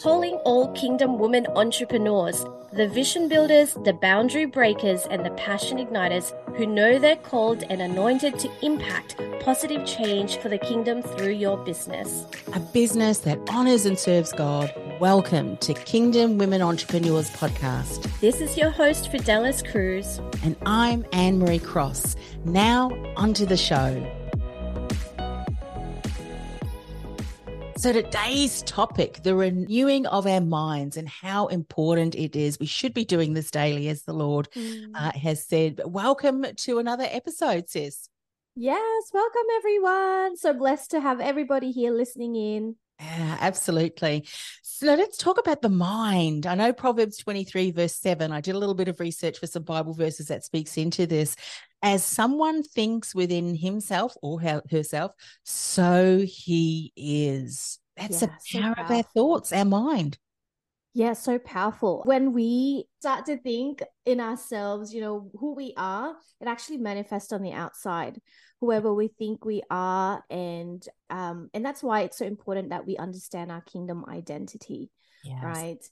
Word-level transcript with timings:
Calling 0.00 0.34
all 0.44 0.72
Kingdom 0.72 1.20
women 1.20 1.46
entrepreneurs, 1.54 2.44
the 2.72 2.88
vision 2.88 3.28
builders, 3.28 3.74
the 3.84 3.92
boundary 3.92 4.44
breakers, 4.44 5.06
and 5.06 5.24
the 5.24 5.30
passion 5.30 5.78
igniters 5.78 6.32
who 6.56 6.66
know 6.66 6.98
they're 6.98 7.14
called 7.14 7.62
and 7.70 7.80
anointed 7.80 8.36
to 8.40 8.50
impact 8.60 9.16
positive 9.40 9.86
change 9.86 10.38
for 10.38 10.48
the 10.48 10.58
kingdom 10.58 11.00
through 11.00 11.30
your 11.30 11.56
business. 11.58 12.26
A 12.54 12.60
business 12.60 13.18
that 13.18 13.38
honors 13.48 13.86
and 13.86 13.96
serves 13.96 14.32
God. 14.32 14.74
Welcome 14.98 15.58
to 15.58 15.74
Kingdom 15.74 16.36
Women 16.38 16.60
Entrepreneurs 16.60 17.30
Podcast. 17.30 18.08
This 18.20 18.40
is 18.40 18.56
your 18.56 18.70
host, 18.70 19.12
Fidelis 19.12 19.62
Cruz. 19.70 20.20
And 20.42 20.56
I'm 20.66 21.04
Anne 21.12 21.38
Marie 21.38 21.60
Cross. 21.60 22.16
Now, 22.44 22.90
onto 23.16 23.46
the 23.46 23.56
show. 23.56 24.23
So, 27.84 27.92
today's 27.92 28.62
topic, 28.62 29.22
the 29.24 29.34
renewing 29.34 30.06
of 30.06 30.26
our 30.26 30.40
minds 30.40 30.96
and 30.96 31.06
how 31.06 31.48
important 31.48 32.14
it 32.14 32.34
is. 32.34 32.58
We 32.58 32.64
should 32.64 32.94
be 32.94 33.04
doing 33.04 33.34
this 33.34 33.50
daily, 33.50 33.90
as 33.90 34.04
the 34.04 34.14
Lord 34.14 34.48
mm. 34.56 34.86
uh, 34.94 35.12
has 35.12 35.44
said. 35.44 35.76
But 35.76 35.90
welcome 35.90 36.46
to 36.60 36.78
another 36.78 37.06
episode, 37.06 37.68
sis. 37.68 38.08
Yes, 38.56 39.10
welcome 39.12 39.42
everyone. 39.58 40.38
So 40.38 40.54
blessed 40.54 40.92
to 40.92 41.00
have 41.02 41.20
everybody 41.20 41.72
here 41.72 41.92
listening 41.92 42.36
in. 42.36 42.76
Yeah, 42.98 43.36
absolutely. 43.38 44.28
So 44.76 44.86
let's 44.86 45.18
talk 45.18 45.38
about 45.38 45.62
the 45.62 45.68
mind. 45.68 46.46
I 46.46 46.56
know 46.56 46.72
Proverbs 46.72 47.18
23, 47.18 47.70
verse 47.70 47.94
7. 47.94 48.32
I 48.32 48.40
did 48.40 48.56
a 48.56 48.58
little 48.58 48.74
bit 48.74 48.88
of 48.88 48.98
research 48.98 49.38
for 49.38 49.46
some 49.46 49.62
Bible 49.62 49.94
verses 49.94 50.26
that 50.26 50.44
speaks 50.44 50.76
into 50.76 51.06
this. 51.06 51.36
As 51.80 52.04
someone 52.04 52.64
thinks 52.64 53.14
within 53.14 53.54
himself 53.54 54.16
or 54.20 54.40
herself, 54.68 55.12
so 55.44 56.24
he 56.26 56.92
is. 56.96 57.78
That's 57.96 58.20
yeah, 58.20 58.26
the 58.26 58.60
power 58.60 58.74
so 58.76 58.82
of 58.82 58.90
our 58.90 59.02
thoughts, 59.04 59.52
our 59.52 59.64
mind. 59.64 60.18
Yeah, 60.94 61.12
so 61.14 61.38
powerful. 61.40 62.02
When 62.04 62.32
we 62.32 62.86
start 63.00 63.26
to 63.26 63.36
think 63.36 63.82
in 64.06 64.20
ourselves, 64.20 64.94
you 64.94 65.00
know, 65.00 65.30
who 65.38 65.54
we 65.54 65.74
are, 65.76 66.14
it 66.40 66.46
actually 66.46 66.78
manifests 66.78 67.32
on 67.32 67.42
the 67.42 67.52
outside. 67.52 68.20
Whoever 68.60 68.94
we 68.94 69.08
think 69.08 69.44
we 69.44 69.62
are, 69.70 70.22
and 70.30 70.86
um, 71.10 71.50
and 71.52 71.64
that's 71.64 71.82
why 71.82 72.02
it's 72.02 72.18
so 72.18 72.24
important 72.24 72.70
that 72.70 72.86
we 72.86 72.96
understand 72.96 73.50
our 73.50 73.60
kingdom 73.62 74.04
identity, 74.08 74.90
yes. 75.24 75.42
right? 75.42 75.84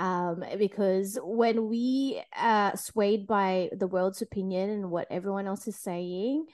um, 0.00 0.42
because 0.58 1.18
when 1.22 1.68
we 1.68 2.22
are 2.34 2.74
swayed 2.76 3.26
by 3.26 3.68
the 3.72 3.86
world's 3.86 4.22
opinion 4.22 4.70
and 4.70 4.90
what 4.90 5.06
everyone 5.10 5.46
else 5.46 5.68
is 5.68 5.76
saying, 5.76 6.46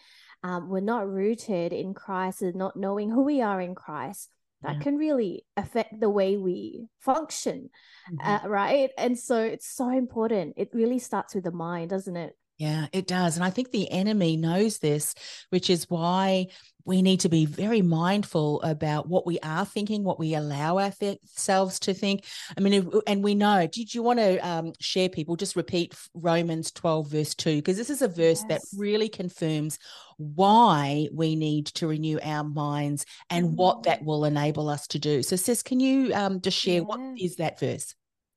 um, 0.43 0.69
we're 0.69 0.81
not 0.81 1.09
rooted 1.09 1.73
in 1.73 1.95
Christ 1.95 2.43
and 2.43 2.57
not 2.57 2.77
knowing 2.77 3.09
who 3.09 3.23
we 3.23 3.41
are 3.41 3.61
in 3.61 3.77
Christ. 3.77 4.35
That 4.67 4.77
yeah. 4.77 4.83
can 4.83 4.97
really 4.97 5.47
affect 5.57 6.01
the 6.01 6.11
way 6.11 6.37
we 6.37 6.89
function, 6.99 7.71
mm-hmm. 8.11 8.47
uh, 8.47 8.49
right? 8.49 8.91
And 8.99 9.17
so 9.17 9.41
it's 9.41 9.69
so 9.69 9.91
important. 9.91 10.55
It 10.57 10.71
really 10.73 10.99
starts 10.99 11.37
with 11.37 11.45
the 11.45 11.53
mind, 11.53 11.91
doesn't 11.91 12.17
it? 12.17 12.37
Yeah, 12.59 12.87
it 12.93 13.07
does. 13.07 13.37
And 13.37 13.45
I 13.45 13.51
think 13.51 13.71
the 13.71 13.91
enemy 13.91 14.37
knows 14.37 14.79
this, 14.79 15.15
which 15.51 15.69
is 15.69 15.91
why 15.91 16.47
we 16.87 17.03
need 17.03 17.21
to 17.21 17.29
be 17.29 17.45
very 17.45 17.83
mindful 17.83 18.63
about 18.63 19.09
what 19.09 19.27
we 19.27 19.39
are 19.41 19.67
thinking, 19.67 20.05
what 20.05 20.21
we 20.21 20.35
allow 20.35 20.79
ourselves 20.79 21.81
to 21.81 21.93
think. 21.93 22.25
I 22.57 22.61
mean, 22.61 22.91
and 23.07 23.23
we 23.23 23.35
know, 23.35 23.67
did 23.67 23.93
you 23.93 24.03
want 24.03 24.21
to 24.21 24.39
um, 24.39 24.73
share 24.79 25.09
people? 25.09 25.37
Just 25.37 25.57
repeat 25.57 25.95
Romans 26.15 26.71
12, 26.71 27.09
verse 27.09 27.35
2, 27.35 27.57
because 27.57 27.77
this 27.77 27.91
is 27.91 28.03
a 28.03 28.09
verse 28.09 28.43
yes. 28.49 28.71
that 28.71 28.79
really 28.79 29.09
confirms 29.09 29.79
why 30.17 31.09
we 31.13 31.35
need 31.35 31.67
to 31.67 31.89
renew 31.89 32.21
our 32.23 32.45
minds 32.45 33.05
and 33.29 33.47
mm-hmm. 33.47 33.57
what 33.57 33.83
that 33.83 34.05
will 34.05 34.25
enable 34.25 34.71
us 34.71 34.87
to 34.87 34.99
do. 34.99 35.23
So, 35.23 35.37
Sis, 35.37 35.63
can 35.63 35.81
you 35.81 36.15
um, 36.15 36.41
just 36.41 36.57
share 36.57 36.77
yeah. 36.77 36.81
what 36.81 37.01
is 37.19 37.37
that 37.37 37.59
verse? 37.59 37.95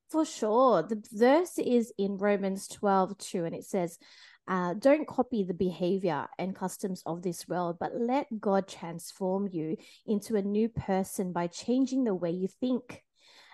For 0.09 0.25
sure. 0.25 0.81
The 0.81 1.03
verse 1.11 1.59
is 1.59 1.93
in 1.97 2.17
Romans 2.17 2.67
12 2.67 3.17
2, 3.17 3.45
and 3.45 3.55
it 3.55 3.63
says, 3.63 3.99
uh, 4.47 4.73
Don't 4.73 5.07
copy 5.07 5.43
the 5.43 5.53
behavior 5.53 6.27
and 6.39 6.55
customs 6.55 7.03
of 7.05 7.21
this 7.21 7.47
world, 7.47 7.77
but 7.79 7.95
let 7.95 8.27
God 8.39 8.67
transform 8.67 9.49
you 9.51 9.77
into 10.07 10.35
a 10.35 10.41
new 10.41 10.67
person 10.67 11.31
by 11.31 11.45
changing 11.47 12.03
the 12.03 12.15
way 12.15 12.31
you 12.31 12.47
think 12.47 13.03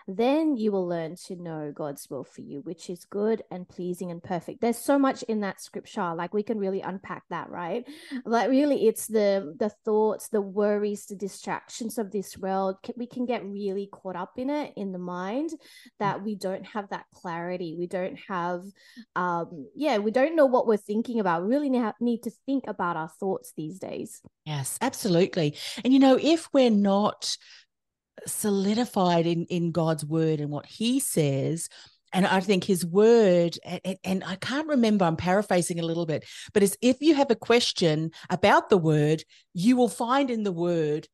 then 0.08 0.56
you 0.56 0.72
will 0.72 0.88
learn 0.88 1.16
to 1.28 1.36
know 1.36 1.72
God's 1.74 2.10
will 2.10 2.24
for 2.24 2.42
you, 2.42 2.62
which 2.62 2.90
is 2.90 3.06
good 3.06 3.42
and 3.50 3.68
pleasing 3.68 4.12
and 4.12 4.22
perfect. 4.22 4.62
There's 4.62 4.78
so 4.78 5.00
much 5.00 5.24
in 5.24 5.42
that 5.42 5.62
scripture, 5.62 6.14
like 6.14 6.34
we 6.34 6.44
can 6.44 6.60
really 6.60 6.82
unpack 6.82 7.24
that, 7.30 7.50
right? 7.50 7.86
Like 8.24 8.50
really, 8.50 8.88
it's 8.88 9.08
the 9.08 9.56
the 9.60 9.70
thoughts, 9.84 10.30
the 10.30 10.42
worries, 10.42 11.06
the 11.06 11.16
distractions 11.16 11.98
of 11.98 12.12
this 12.12 12.38
world. 12.38 12.78
We 12.96 13.08
can 13.08 13.26
get 13.26 13.46
really 13.46 13.90
caught 13.92 14.16
up 14.16 14.34
in 14.38 14.50
it 14.50 14.74
in 14.76 14.92
the 14.92 15.00
mind 15.00 15.52
that 16.00 16.24
we 16.24 16.36
don't 16.36 16.66
have 16.68 16.90
that 16.90 17.06
clarity. 17.14 17.76
We 17.78 17.88
don't 17.88 18.18
have, 18.28 18.64
um, 19.16 19.68
yeah, 19.76 19.98
we 19.98 20.12
don't 20.12 20.36
know 20.36 20.46
what 20.46 20.68
we're 20.68 20.78
thinking 20.78 21.20
about. 21.20 21.44
We 21.44 21.50
really 21.50 21.72
need 22.00 22.24
to 22.24 22.32
think 22.46 22.66
about 22.68 22.98
our 22.98 23.10
thoughts 23.10 23.54
these 23.56 23.80
days. 23.80 24.22
Yes, 24.46 24.78
absolutely. 24.82 25.56
And 25.84 25.92
you 25.92 26.00
know, 26.00 26.20
if 26.22 26.48
we're 26.54 26.70
not 26.70 27.36
solidified 28.28 29.25
in 29.25 29.46
in 29.46 29.72
God's 29.72 30.06
word 30.06 30.40
and 30.40 30.50
what 30.50 30.66
he 30.66 31.00
says 31.00 31.69
and 32.13 32.25
I 32.25 32.40
think 32.40 32.63
his 32.63 32.86
word, 32.86 33.59
and, 33.66 33.97
and, 34.06 34.24
I 34.24 34.38
can't 34.38 34.69
remember, 34.69 35.03
I'm 35.03 35.18
paraphrasing 35.18 35.81
a 35.81 35.86
little 35.86 36.06
bit, 36.06 36.24
but 36.53 36.64
it's 36.64 36.78
if 36.81 37.02
you 37.02 37.14
have 37.16 37.30
a 37.30 37.35
question 37.35 38.12
about 38.30 38.69
the 38.69 38.78
word, 38.78 39.25
you 39.53 39.75
will 39.75 39.90
find 39.90 40.31
in 40.31 40.44
the 40.44 40.52
word 40.53 41.09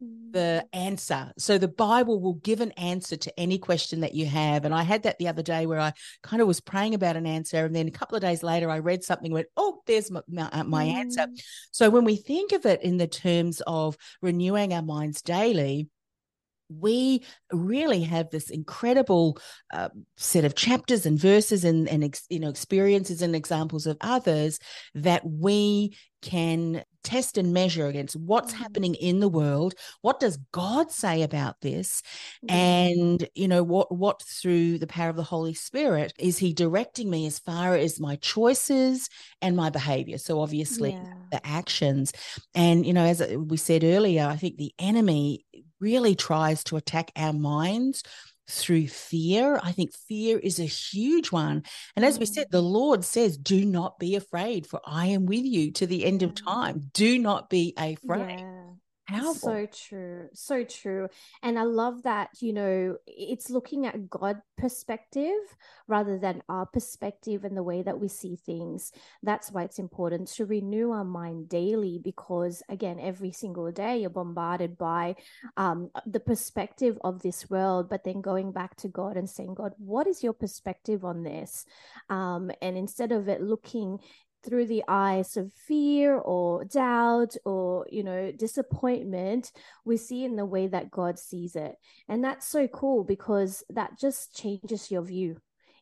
the 0.00 0.64
mm. 0.64 0.68
answer. 0.72 1.32
So 1.38 1.58
the 1.58 1.68
Bible 1.68 2.20
will 2.20 2.34
give 2.34 2.60
an 2.60 2.72
answer 2.72 3.16
to 3.16 3.40
any 3.40 3.58
question 3.58 4.00
that 4.00 4.14
you 4.14 4.26
have. 4.26 4.64
And 4.64 4.74
I 4.74 4.82
had 4.82 5.02
that 5.02 5.18
the 5.18 5.28
other 5.28 5.42
day 5.42 5.66
where 5.66 5.80
I 5.80 5.92
kind 6.22 6.40
of 6.40 6.48
was 6.48 6.60
praying 6.60 6.94
about 6.94 7.16
an 7.16 7.26
answer. 7.26 7.64
And 7.64 7.74
then 7.74 7.88
a 7.88 7.92
couple 7.92 8.16
of 8.16 8.22
days 8.22 8.42
later, 8.42 8.70
I 8.70 8.78
read 8.78 9.04
something, 9.04 9.32
went, 9.32 9.48
oh, 9.56 9.82
there's 9.86 10.10
my, 10.10 10.22
my, 10.28 10.62
my 10.62 10.86
mm. 10.86 10.94
answer. 10.94 11.26
So 11.70 11.90
when 11.90 12.04
we 12.04 12.16
think 12.16 12.52
of 12.52 12.66
it 12.66 12.82
in 12.82 12.96
the 12.96 13.06
terms 13.06 13.62
of 13.66 13.96
renewing 14.22 14.72
our 14.72 14.82
minds 14.82 15.22
daily, 15.22 15.88
we 16.68 17.22
really 17.52 18.02
have 18.02 18.30
this 18.30 18.50
incredible 18.50 19.38
uh, 19.72 19.88
set 20.16 20.44
of 20.44 20.54
chapters 20.54 21.06
and 21.06 21.18
verses 21.18 21.64
and, 21.64 21.88
and 21.88 22.04
ex, 22.04 22.24
you 22.28 22.40
know 22.40 22.48
experiences 22.48 23.22
and 23.22 23.36
examples 23.36 23.86
of 23.86 23.96
others 24.00 24.58
that 24.94 25.22
we 25.24 25.96
can 26.22 26.82
test 27.04 27.38
and 27.38 27.52
measure 27.52 27.86
against 27.86 28.16
what's 28.16 28.52
mm-hmm. 28.52 28.62
happening 28.64 28.94
in 28.96 29.20
the 29.20 29.28
world 29.28 29.74
what 30.02 30.18
does 30.18 30.38
god 30.50 30.90
say 30.90 31.22
about 31.22 31.54
this 31.60 32.02
mm-hmm. 32.44 32.56
and 32.56 33.28
you 33.36 33.46
know 33.46 33.62
what 33.62 33.94
what 33.94 34.20
through 34.22 34.76
the 34.76 34.88
power 34.88 35.08
of 35.08 35.14
the 35.14 35.22
holy 35.22 35.54
spirit 35.54 36.12
is 36.18 36.36
he 36.36 36.52
directing 36.52 37.08
me 37.08 37.24
as 37.26 37.38
far 37.38 37.76
as 37.76 38.00
my 38.00 38.16
choices 38.16 39.08
and 39.40 39.56
my 39.56 39.70
behavior 39.70 40.18
so 40.18 40.40
obviously 40.40 40.90
yeah. 40.90 41.12
the 41.30 41.46
actions 41.46 42.12
and 42.56 42.84
you 42.84 42.92
know 42.92 43.04
as 43.04 43.22
we 43.36 43.56
said 43.56 43.84
earlier 43.84 44.26
i 44.26 44.34
think 44.34 44.56
the 44.56 44.72
enemy 44.80 45.45
really 45.80 46.14
tries 46.14 46.64
to 46.64 46.76
attack 46.76 47.12
our 47.16 47.32
minds 47.32 48.02
through 48.48 48.88
fear. 48.88 49.58
I 49.62 49.72
think 49.72 49.92
fear 50.08 50.38
is 50.38 50.60
a 50.60 50.64
huge 50.64 51.32
one. 51.32 51.64
And 51.96 52.04
as 52.04 52.18
we 52.18 52.26
said, 52.26 52.46
the 52.50 52.62
mm. 52.62 52.70
Lord 52.70 53.04
says, 53.04 53.36
Do 53.36 53.64
not 53.64 53.98
be 53.98 54.14
afraid, 54.14 54.66
for 54.66 54.80
I 54.86 55.06
am 55.06 55.26
with 55.26 55.44
you 55.44 55.72
to 55.72 55.86
the 55.86 56.04
end 56.04 56.22
of 56.22 56.34
time. 56.34 56.90
Do 56.92 57.18
not 57.18 57.50
be 57.50 57.74
afraid. 57.76 58.40
Yeah. 58.40 58.62
Powerful. 59.06 59.34
So 59.34 59.66
true. 59.66 60.28
So 60.32 60.64
true. 60.64 61.08
And 61.40 61.58
I 61.60 61.62
love 61.62 62.02
that, 62.02 62.30
you 62.40 62.52
know, 62.52 62.96
it's 63.06 63.50
looking 63.50 63.86
at 63.86 64.10
God 64.10 64.42
perspective 64.58 65.38
rather 65.86 66.18
than 66.18 66.42
our 66.48 66.66
perspective 66.66 67.44
and 67.44 67.56
the 67.56 67.62
way 67.62 67.82
that 67.82 68.00
we 68.00 68.08
see 68.08 68.34
things. 68.34 68.90
That's 69.22 69.52
why 69.52 69.62
it's 69.62 69.78
important 69.78 70.28
to 70.30 70.44
renew 70.44 70.90
our 70.90 71.04
mind 71.04 71.48
daily 71.48 72.00
because 72.02 72.64
again, 72.68 72.98
every 72.98 73.30
single 73.30 73.70
day 73.70 73.98
you're 73.98 74.10
bombarded 74.10 74.76
by 74.76 75.14
um, 75.56 75.90
the 76.04 76.20
perspective 76.20 76.98
of 77.04 77.22
this 77.22 77.48
world, 77.48 77.88
but 77.88 78.02
then 78.02 78.20
going 78.20 78.50
back 78.50 78.74
to 78.78 78.88
God 78.88 79.16
and 79.16 79.30
saying, 79.30 79.54
God, 79.54 79.72
what 79.78 80.08
is 80.08 80.24
your 80.24 80.32
perspective 80.32 81.04
on 81.04 81.22
this? 81.22 81.64
Um, 82.10 82.50
and 82.60 82.76
instead 82.76 83.12
of 83.12 83.28
it 83.28 83.40
looking 83.40 84.00
through 84.46 84.66
the 84.66 84.84
eyes 84.88 85.36
of 85.36 85.52
fear 85.54 86.14
or 86.14 86.64
doubt 86.64 87.34
or 87.44 87.86
you 87.90 88.02
know 88.02 88.32
disappointment 88.32 89.50
we 89.84 89.96
see 89.96 90.24
in 90.24 90.36
the 90.36 90.44
way 90.44 90.66
that 90.66 90.90
god 90.90 91.18
sees 91.18 91.56
it 91.56 91.74
and 92.08 92.22
that's 92.22 92.46
so 92.46 92.68
cool 92.68 93.04
because 93.04 93.64
that 93.70 93.98
just 93.98 94.34
changes 94.34 94.90
your 94.90 95.02
view 95.02 95.36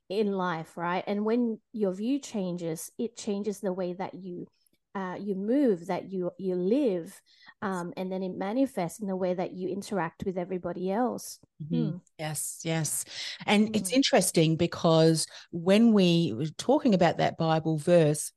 in 0.08 0.32
life 0.32 0.76
right 0.76 1.04
and 1.06 1.24
when 1.24 1.58
your 1.72 1.92
view 1.92 2.18
changes 2.18 2.90
it 2.98 3.16
changes 3.16 3.60
the 3.60 3.72
way 3.72 3.92
that 3.92 4.14
you 4.14 4.46
uh, 4.94 5.16
you 5.18 5.34
move 5.34 5.86
that 5.86 6.12
you 6.12 6.30
you 6.38 6.54
live 6.54 7.20
um, 7.62 7.92
and 7.96 8.12
then 8.12 8.22
it 8.22 8.36
manifests 8.36 9.00
in 9.00 9.08
the 9.08 9.16
way 9.16 9.34
that 9.34 9.52
you 9.52 9.68
interact 9.68 10.22
with 10.24 10.38
everybody 10.38 10.90
else 10.90 11.40
mm-hmm. 11.62 11.90
hmm. 11.90 11.96
yes 12.18 12.60
yes 12.62 13.04
and 13.46 13.68
mm. 13.68 13.76
it's 13.76 13.92
interesting 13.92 14.56
because 14.56 15.26
when 15.50 15.92
we 15.92 16.32
were 16.36 16.46
talking 16.58 16.94
about 16.94 17.18
that 17.18 17.36
bible 17.36 17.76
verse 17.76 18.30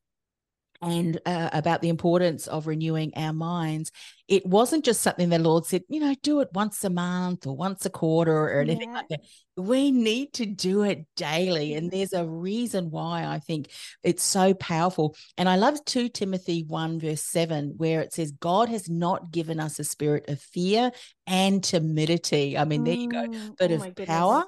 and 0.81 1.19
uh, 1.25 1.50
about 1.53 1.81
the 1.81 1.89
importance 1.89 2.47
of 2.47 2.68
renewing 2.68 3.12
our 3.15 3.33
minds. 3.33 3.91
It 4.27 4.45
wasn't 4.45 4.83
just 4.85 5.01
something 5.01 5.29
the 5.29 5.39
Lord 5.39 5.65
said, 5.65 5.83
you 5.88 6.00
know, 6.00 6.13
do 6.21 6.41
it 6.41 6.50
once 6.53 6.83
a 6.83 6.89
month 6.89 7.47
or 7.47 7.56
once 7.56 7.85
a 7.85 7.89
quarter 7.89 8.35
or 8.35 8.59
anything 8.59 8.89
yeah. 8.89 8.95
like 8.95 9.07
that. 9.07 9.21
We 9.56 9.91
need 9.91 10.33
to 10.33 10.45
do 10.45 10.83
it 10.83 11.06
daily. 11.15 11.74
And 11.74 11.89
there's 11.89 12.13
a 12.13 12.25
reason 12.25 12.91
why 12.91 13.25
I 13.25 13.39
think 13.39 13.71
it's 14.03 14.24
so 14.24 14.53
powerful. 14.53 15.15
And 15.38 15.47
I 15.47 15.56
love 15.56 15.83
2 15.85 16.09
Timothy 16.09 16.63
1, 16.68 17.00
verse 17.00 17.21
7, 17.21 17.75
where 17.77 18.01
it 18.01 18.13
says, 18.13 18.31
God 18.33 18.69
has 18.69 18.89
not 18.89 19.31
given 19.31 19.59
us 19.59 19.79
a 19.79 19.83
spirit 19.83 20.29
of 20.29 20.41
fear 20.41 20.91
and 21.25 21.63
timidity. 21.63 22.57
I 22.57 22.65
mean, 22.65 22.83
there 22.83 22.94
you 22.94 23.09
go, 23.09 23.27
mm, 23.27 23.56
but 23.57 23.71
oh 23.71 23.75
of 23.75 23.95
power, 23.95 24.44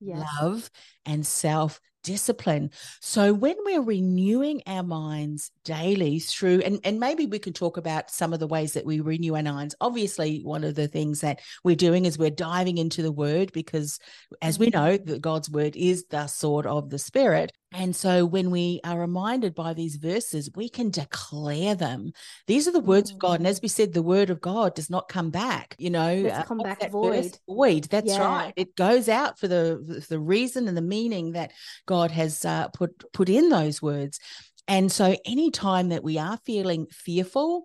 yes. 0.00 0.26
love, 0.40 0.70
and 1.06 1.24
self 1.24 1.80
discipline. 2.04 2.70
So 3.00 3.32
when 3.32 3.56
we're 3.64 3.82
renewing 3.82 4.62
our 4.66 4.84
minds 4.84 5.50
daily 5.64 6.20
through, 6.20 6.60
and, 6.60 6.78
and 6.84 7.00
maybe 7.00 7.26
we 7.26 7.40
can 7.40 7.52
talk 7.52 7.76
about 7.76 8.10
some 8.10 8.32
of 8.32 8.38
the 8.38 8.46
ways 8.46 8.74
that 8.74 8.86
we 8.86 9.00
renew 9.00 9.34
our 9.34 9.42
minds. 9.42 9.74
Obviously, 9.80 10.40
one 10.40 10.62
of 10.62 10.74
the 10.74 10.86
things 10.86 11.20
that 11.22 11.40
we're 11.64 11.74
doing 11.74 12.04
is 12.04 12.18
we're 12.18 12.30
diving 12.30 12.78
into 12.78 13.02
the 13.02 13.10
word 13.10 13.52
because 13.52 13.98
as 14.40 14.58
we 14.58 14.70
mm-hmm. 14.70 14.84
know, 14.84 14.96
that 14.96 15.22
God's 15.22 15.50
word 15.50 15.74
is 15.74 16.04
the 16.10 16.26
sword 16.26 16.66
of 16.66 16.90
the 16.90 16.98
spirit. 16.98 17.52
And 17.74 17.94
so 17.94 18.24
when 18.24 18.52
we 18.52 18.80
are 18.84 18.98
reminded 18.98 19.52
by 19.52 19.74
these 19.74 19.96
verses, 19.96 20.48
we 20.54 20.68
can 20.68 20.90
declare 20.90 21.74
them. 21.74 22.12
These 22.46 22.68
are 22.68 22.72
the 22.72 22.78
words 22.78 23.10
mm. 23.10 23.14
of 23.14 23.18
God. 23.18 23.40
And 23.40 23.48
as 23.48 23.60
we 23.60 23.66
said, 23.68 23.92
the 23.92 24.02
word 24.02 24.30
of 24.30 24.40
God 24.40 24.76
does 24.76 24.88
not 24.88 25.08
come 25.08 25.30
back, 25.30 25.74
you 25.76 25.90
know, 25.90 26.08
it's 26.08 26.38
uh, 26.38 26.42
come 26.44 26.58
back 26.58 26.88
void. 26.92 27.36
Void. 27.48 27.84
That's 27.84 28.12
yeah. 28.12 28.24
right. 28.24 28.52
It 28.54 28.76
goes 28.76 29.08
out 29.08 29.40
for 29.40 29.48
the 29.48 30.04
the 30.08 30.20
reason 30.20 30.68
and 30.68 30.76
the 30.76 30.82
meaning 30.82 31.32
that 31.32 31.52
God 31.86 32.12
has 32.12 32.44
uh, 32.44 32.68
put 32.68 33.12
put 33.12 33.28
in 33.28 33.48
those 33.48 33.82
words. 33.82 34.20
And 34.68 34.90
so 34.90 35.16
anytime 35.26 35.88
that 35.88 36.04
we 36.04 36.16
are 36.16 36.38
feeling 36.46 36.86
fearful 36.92 37.64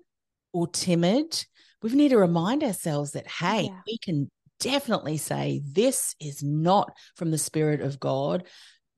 or 0.52 0.68
timid, 0.68 1.46
we 1.84 1.92
need 1.92 2.10
to 2.10 2.18
remind 2.18 2.64
ourselves 2.64 3.12
that, 3.12 3.28
hey, 3.28 3.66
yeah. 3.66 3.80
we 3.86 3.98
can 4.00 4.30
definitely 4.60 5.18
say 5.18 5.62
this 5.64 6.16
is 6.20 6.44
not 6.44 6.92
from 7.16 7.32
the 7.32 7.38
spirit 7.38 7.80
of 7.80 8.00
God 8.00 8.44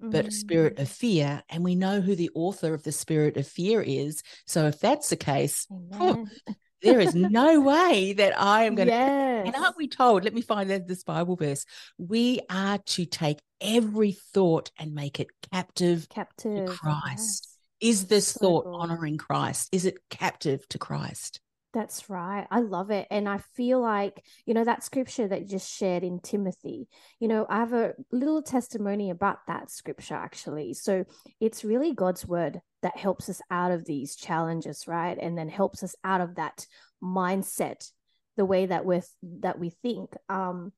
but 0.01 0.27
a 0.27 0.31
spirit 0.31 0.79
of 0.79 0.89
fear. 0.89 1.43
And 1.49 1.63
we 1.63 1.75
know 1.75 2.01
who 2.01 2.15
the 2.15 2.31
author 2.33 2.73
of 2.73 2.83
the 2.83 2.91
spirit 2.91 3.37
of 3.37 3.47
fear 3.47 3.81
is. 3.81 4.23
So 4.45 4.67
if 4.67 4.79
that's 4.79 5.09
the 5.09 5.15
case, 5.15 5.67
oh, 5.93 6.27
there 6.81 6.99
is 6.99 7.15
no 7.15 7.61
way 7.61 8.13
that 8.13 8.39
I 8.39 8.63
am 8.63 8.75
going 8.75 8.89
yes. 8.89 9.45
to. 9.45 9.47
And 9.47 9.55
aren't 9.55 9.77
we 9.77 9.87
told? 9.87 10.23
Let 10.23 10.33
me 10.33 10.41
find 10.41 10.69
this 10.69 11.03
Bible 11.03 11.35
verse. 11.35 11.65
We 11.97 12.41
are 12.49 12.77
to 12.77 13.05
take 13.05 13.39
every 13.59 14.17
thought 14.33 14.71
and 14.77 14.93
make 14.93 15.19
it 15.19 15.27
captive, 15.51 16.09
captive 16.09 16.67
to 16.67 16.73
Christ. 16.73 17.47
Yes. 17.81 17.91
Is 17.91 18.05
this 18.07 18.27
so 18.27 18.39
thought 18.39 18.63
cool. 18.65 18.75
honoring 18.75 19.17
Christ? 19.17 19.69
Is 19.71 19.85
it 19.85 19.97
captive 20.09 20.67
to 20.69 20.77
Christ? 20.77 21.39
That's 21.73 22.09
right. 22.09 22.45
I 22.51 22.59
love 22.59 22.91
it. 22.91 23.07
And 23.09 23.29
I 23.29 23.37
feel 23.55 23.79
like, 23.79 24.25
you 24.45 24.53
know, 24.53 24.65
that 24.65 24.83
scripture 24.83 25.27
that 25.27 25.41
you 25.41 25.47
just 25.47 25.71
shared 25.73 26.03
in 26.03 26.19
Timothy, 26.19 26.89
you 27.19 27.29
know, 27.29 27.45
I 27.49 27.59
have 27.59 27.71
a 27.71 27.93
little 28.11 28.41
testimony 28.41 29.09
about 29.09 29.47
that 29.47 29.71
scripture 29.71 30.15
actually. 30.15 30.73
So 30.73 31.05
it's 31.39 31.63
really 31.63 31.93
God's 31.93 32.25
word 32.27 32.59
that 32.81 32.97
helps 32.97 33.29
us 33.29 33.41
out 33.49 33.71
of 33.71 33.85
these 33.85 34.15
challenges, 34.15 34.85
right? 34.85 35.17
And 35.19 35.37
then 35.37 35.47
helps 35.47 35.81
us 35.81 35.95
out 36.03 36.19
of 36.19 36.35
that 36.35 36.65
mindset, 37.01 37.89
the 38.35 38.45
way 38.45 38.65
that 38.65 38.85
we're 38.85 39.03
that 39.39 39.57
we 39.57 39.69
think. 39.69 40.13
Um 40.27 40.73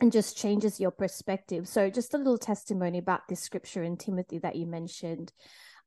and 0.00 0.10
just 0.10 0.36
changes 0.36 0.80
your 0.80 0.90
perspective. 0.90 1.68
So 1.68 1.88
just 1.88 2.14
a 2.14 2.18
little 2.18 2.36
testimony 2.36 2.98
about 2.98 3.28
this 3.28 3.40
scripture 3.40 3.84
in 3.84 3.96
Timothy 3.96 4.38
that 4.38 4.56
you 4.56 4.66
mentioned 4.66 5.32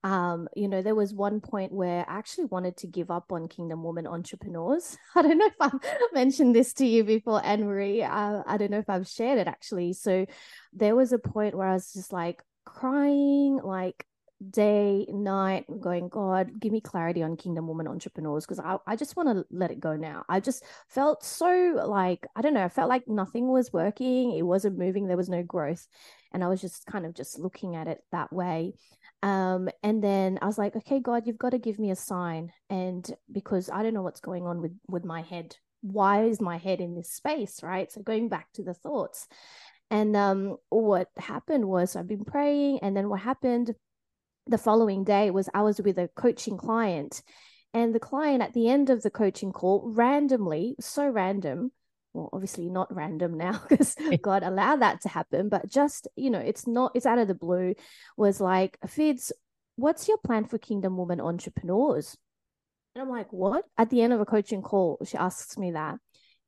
um, 0.03 0.47
you 0.55 0.67
know, 0.67 0.81
there 0.81 0.95
was 0.95 1.13
one 1.13 1.41
point 1.41 1.71
where 1.71 2.05
I 2.07 2.17
actually 2.17 2.45
wanted 2.45 2.77
to 2.77 2.87
give 2.87 3.09
up 3.09 3.31
on 3.31 3.47
Kingdom 3.47 3.83
Woman 3.83 4.07
entrepreneurs. 4.07 4.97
I 5.15 5.21
don't 5.21 5.37
know 5.37 5.47
if 5.47 5.55
I've 5.59 5.73
mentioned 6.13 6.55
this 6.55 6.73
to 6.75 6.85
you 6.85 7.03
before, 7.03 7.43
Anne 7.43 7.65
Marie. 7.65 8.03
I 8.03 8.57
don't 8.57 8.71
know 8.71 8.79
if 8.79 8.89
I've 8.89 9.07
shared 9.07 9.39
it 9.39 9.47
actually. 9.47 9.93
So 9.93 10.25
there 10.73 10.95
was 10.95 11.11
a 11.13 11.19
point 11.19 11.55
where 11.55 11.67
I 11.67 11.73
was 11.73 11.91
just 11.93 12.13
like 12.13 12.41
crying, 12.65 13.59
like 13.63 14.05
day, 14.51 15.05
night, 15.09 15.65
going, 15.79 16.09
God, 16.09 16.59
give 16.59 16.71
me 16.71 16.79
clarity 16.79 17.23
on 17.23 17.37
Kingdom 17.37 17.67
Woman 17.67 17.87
entrepreneurs 17.87 18.45
because 18.45 18.59
I, 18.59 18.77
I 18.85 18.95
just 18.95 19.15
want 19.15 19.29
to 19.29 19.45
let 19.49 19.71
it 19.71 19.79
go 19.79 19.95
now. 19.95 20.25
I 20.29 20.39
just 20.39 20.63
felt 20.89 21.23
so 21.23 21.83
like, 21.87 22.27
I 22.35 22.41
don't 22.41 22.53
know, 22.53 22.63
I 22.63 22.69
felt 22.69 22.89
like 22.89 23.07
nothing 23.07 23.47
was 23.47 23.73
working. 23.73 24.37
It 24.37 24.43
wasn't 24.43 24.77
moving. 24.77 25.07
There 25.07 25.17
was 25.17 25.29
no 25.29 25.43
growth. 25.43 25.87
And 26.31 26.43
I 26.43 26.49
was 26.49 26.61
just 26.61 26.85
kind 26.85 27.05
of 27.05 27.15
just 27.15 27.39
looking 27.39 27.75
at 27.75 27.87
it 27.87 27.99
that 28.11 28.31
way. 28.31 28.73
Um, 29.23 29.69
and 29.83 30.03
then 30.03 30.39
I 30.41 30.45
was 30.45 30.57
like, 30.57 30.75
okay, 30.75 30.99
God, 30.99 31.25
you've 31.25 31.37
got 31.37 31.49
to 31.49 31.57
give 31.57 31.79
me 31.79 31.91
a 31.91 31.95
sign. 31.95 32.51
And 32.69 33.09
because 33.31 33.69
I 33.69 33.83
don't 33.83 33.93
know 33.93 34.03
what's 34.03 34.19
going 34.19 34.45
on 34.45 34.61
with 34.61 34.77
with 34.87 35.03
my 35.03 35.21
head. 35.21 35.55
Why 35.81 36.23
is 36.23 36.41
my 36.41 36.57
head 36.57 36.81
in 36.81 36.95
this 36.95 37.11
space? 37.11 37.61
Right. 37.63 37.91
So 37.91 38.01
going 38.01 38.29
back 38.29 38.47
to 38.53 38.63
the 38.63 38.73
thoughts. 38.73 39.27
And 39.89 40.15
um, 40.17 40.57
what 40.69 41.07
happened 41.17 41.65
was 41.65 41.95
I've 41.95 42.07
been 42.07 42.25
praying, 42.25 42.79
and 42.81 42.95
then 42.95 43.07
what 43.09 43.21
happened 43.21 43.73
the 44.45 44.57
following 44.57 45.03
day 45.03 45.31
was 45.31 45.49
I 45.53 45.61
was 45.61 45.79
with 45.79 45.97
a 45.97 46.09
coaching 46.15 46.57
client, 46.57 47.21
and 47.73 47.95
the 47.95 47.99
client 47.99 48.41
at 48.41 48.53
the 48.53 48.69
end 48.69 48.89
of 48.89 49.01
the 49.01 49.09
coaching 49.09 49.51
call 49.51 49.91
randomly, 49.93 50.75
so 50.79 51.07
random, 51.07 51.71
well 52.17 52.29
obviously 52.33 52.69
not 52.69 52.93
random 52.93 53.37
now 53.37 53.61
because 53.69 53.95
god 54.21 54.43
allowed 54.43 54.81
that 54.81 54.99
to 54.99 55.07
happen 55.07 55.47
but 55.47 55.69
just 55.69 56.07
you 56.15 56.29
know 56.29 56.39
it's 56.39 56.67
not 56.67 56.91
it's 56.95 57.05
out 57.05 57.19
of 57.19 57.27
the 57.27 57.33
blue 57.35 57.73
was 58.17 58.41
like 58.41 58.77
fids 58.87 59.31
what's 59.77 60.07
your 60.07 60.17
plan 60.17 60.43
for 60.43 60.57
kingdom 60.57 60.97
woman 60.97 61.21
entrepreneurs? 61.21 62.17
And 62.93 63.03
i'm 63.03 63.09
like 63.09 63.31
what? 63.31 63.63
At 63.77 63.89
the 63.89 64.01
end 64.01 64.11
of 64.11 64.19
a 64.19 64.25
coaching 64.25 64.61
call 64.61 64.99
she 65.05 65.17
asks 65.17 65.57
me 65.57 65.71
that. 65.71 65.95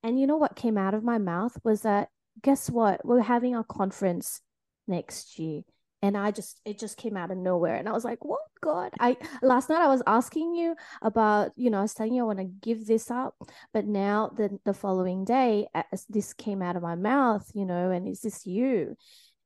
And 0.04 0.20
you 0.20 0.28
know 0.28 0.38
what 0.38 0.56
came 0.56 0.78
out 0.78 0.94
of 0.94 1.04
my 1.04 1.18
mouth 1.18 1.58
was 1.64 1.82
that 1.84 2.10
guess 2.42 2.70
what? 2.70 3.06
We're 3.06 3.22
having 3.22 3.56
a 3.56 3.64
conference 3.64 4.42
next 4.88 5.40
year 5.40 5.62
and 6.02 6.18
i 6.18 6.32
just 6.32 6.60
it 6.66 6.80
just 6.80 6.98
came 6.98 7.18
out 7.18 7.32
of 7.32 7.38
nowhere 7.38 7.76
and 7.76 7.88
i 7.88 7.92
was 7.92 8.06
like 8.06 8.24
what? 8.24 8.42
God. 8.62 8.92
I 9.00 9.16
last 9.42 9.70
night 9.70 9.82
i 9.82 9.88
was 9.88 10.04
asking 10.06 10.54
you 10.54 10.76
about 11.02 11.52
you 11.56 11.70
know 11.70 11.80
i 11.80 11.82
was 11.82 11.94
telling 11.94 12.14
you 12.14 12.24
i 12.24 12.26
want 12.26 12.40
to 12.40 12.46
give 12.46 12.86
this 12.86 13.10
up 13.10 13.36
but 13.74 13.86
now 13.86 14.32
the 14.36 14.60
the 14.66 14.74
following 14.74 15.24
day 15.24 15.68
as 15.92 16.06
this 16.10 16.34
came 16.34 16.62
out 16.62 16.76
of 16.76 16.84
my 16.84 16.96
mouth 16.96 17.50
you 17.54 17.66
know 17.66 17.92
and 17.92 18.08
is 18.08 18.22
this 18.22 18.46
you? 18.46 18.96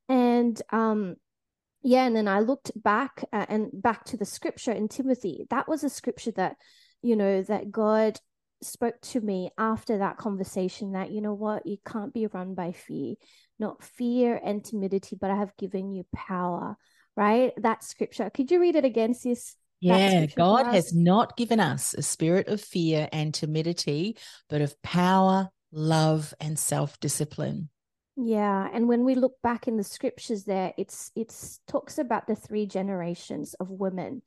And 0.10 0.60
um 0.72 1.15
yeah 1.83 2.05
and 2.05 2.15
then 2.15 2.27
i 2.27 2.39
looked 2.39 2.72
back 2.81 3.24
uh, 3.31 3.45
and 3.50 3.69
back 3.74 4.03
to 4.05 4.17
the 4.17 4.25
scripture 4.25 4.72
in 4.72 4.88
timothy. 4.88 5.45
That 5.50 5.67
was 5.67 5.83
a 5.83 5.89
scripture 5.89 6.31
that 6.31 6.55
you 7.03 7.15
know 7.15 7.43
that 7.43 7.72
god 7.72 8.19
spoke 8.65 9.00
to 9.01 9.22
me 9.22 9.51
after 9.58 10.00
that 10.00 10.17
conversation 10.17 10.93
that 10.93 11.12
you 11.12 11.22
know 11.22 11.34
what 11.34 11.65
you 11.65 11.77
can't 11.86 12.13
be 12.13 12.27
run 12.27 12.53
by 12.53 12.72
fear 12.72 13.15
not 13.60 13.84
fear 13.84 14.39
and 14.43 14.63
timidity, 14.63 15.15
but 15.20 15.32
I 15.32 15.38
have 15.38 15.55
given 15.58 15.91
you 15.91 16.05
power, 16.13 16.75
right? 17.15 17.53
That 17.58 17.84
scripture. 17.84 18.29
Could 18.29 18.51
you 18.51 18.60
read 18.60 18.75
it 18.75 18.86
again, 18.86 19.13
sis? 19.13 19.55
Yeah, 19.79 20.25
God 20.27 20.67
has 20.67 20.93
not 20.93 21.36
given 21.36 21.60
us 21.60 21.93
a 21.93 22.01
spirit 22.01 22.48
of 22.48 22.62
fear 22.62 23.10
and 23.12 23.34
timidity, 23.34 24.17
but 24.50 24.62
of 24.62 24.82
power, 24.82 25.50
love, 25.72 26.34
and 26.39 26.58
self 26.58 27.00
discipline. 27.00 27.70
Yeah, 28.15 28.70
and 28.72 28.88
when 28.88 29.03
we 29.03 29.15
look 29.15 29.41
back 29.41 29.67
in 29.67 29.77
the 29.77 29.84
scriptures, 29.84 30.43
there 30.43 30.74
it's 30.77 31.12
it's 31.15 31.60
talks 31.67 31.98
about 31.98 32.27
the 32.27 32.36
three 32.36 32.65
generations 32.65 33.55
of 33.55 33.70
women 33.70 34.22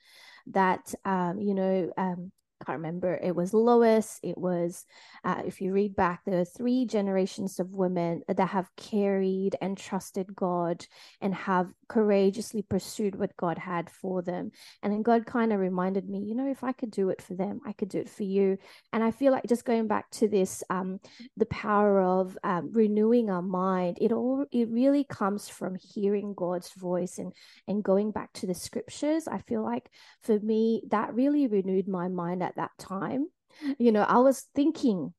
that 0.49 0.95
um, 1.05 1.41
you 1.41 1.55
know 1.55 1.91
um, 1.97 2.33
can't 2.65 2.79
remember. 2.79 3.19
It 3.23 3.35
was 3.35 3.53
Lois. 3.53 4.19
It 4.23 4.39
was, 4.39 4.87
uh, 5.25 5.43
if 5.45 5.61
you 5.61 5.73
read 5.73 5.95
back, 5.95 6.23
there 6.25 6.41
are 6.41 6.45
three 6.45 6.87
generations 6.87 7.61
of 7.61 7.75
women 7.75 8.23
that 8.29 8.49
have 8.49 8.75
carried 8.77 9.57
and 9.61 9.77
trusted 9.77 10.35
God 10.35 10.87
and 11.21 11.35
have 11.35 11.73
courageously 11.89 12.63
pursued 12.63 13.19
what 13.19 13.37
God 13.37 13.59
had 13.59 13.91
for 13.91 14.23
them. 14.23 14.53
And 14.83 14.93
then 14.93 15.03
God 15.03 15.27
kind 15.27 15.53
of 15.53 15.61
reminded 15.61 16.09
me, 16.09 16.21
you 16.21 16.35
know, 16.35 16.51
if 16.51 16.65
I 16.65 16.73
could 16.73 16.91
do 16.91 17.11
it 17.11 17.21
for 17.21 17.35
them, 17.35 17.61
I 17.67 17.73
could 17.73 17.89
do 17.89 17.99
it 17.99 18.09
for 18.09 18.23
you. 18.23 18.59
And 18.93 19.05
I 19.05 19.11
feel 19.11 19.33
like 19.33 19.47
just 19.47 19.65
going 19.65 19.87
back 19.87 20.11
to 20.13 20.29
this, 20.29 20.65
um, 20.71 21.01
the 21.37 21.47
power 21.47 22.01
of 22.01 22.37
um, 22.43 22.71
renewing 22.73 23.31
our 23.31 23.43
mind. 23.43 23.99
It 24.01 24.13
all 24.13 24.47
it 24.51 24.69
really 24.71 25.05
comes 25.05 25.49
from 25.49 25.77
hearing 25.77 26.35
God's 26.35 26.71
voice 26.73 27.19
and 27.19 27.33
and 27.69 27.85
going 27.85 28.11
back 28.11 28.33
to 28.35 28.47
the 28.47 28.55
scriptures. 28.55 29.29
I 29.29 29.39
feel 29.39 29.63
like 29.63 29.91
for 30.23 30.39
me 30.39 30.83
that 30.91 31.15
really 31.15 31.47
renewed 31.47 31.89
my 31.89 32.09
mind 32.09 32.43
at 32.47 32.57
that 32.57 32.71
time. 32.79 33.27
You 33.79 33.93
know, 33.93 34.03
I 34.03 34.19
was 34.19 34.47
thinking 34.55 35.13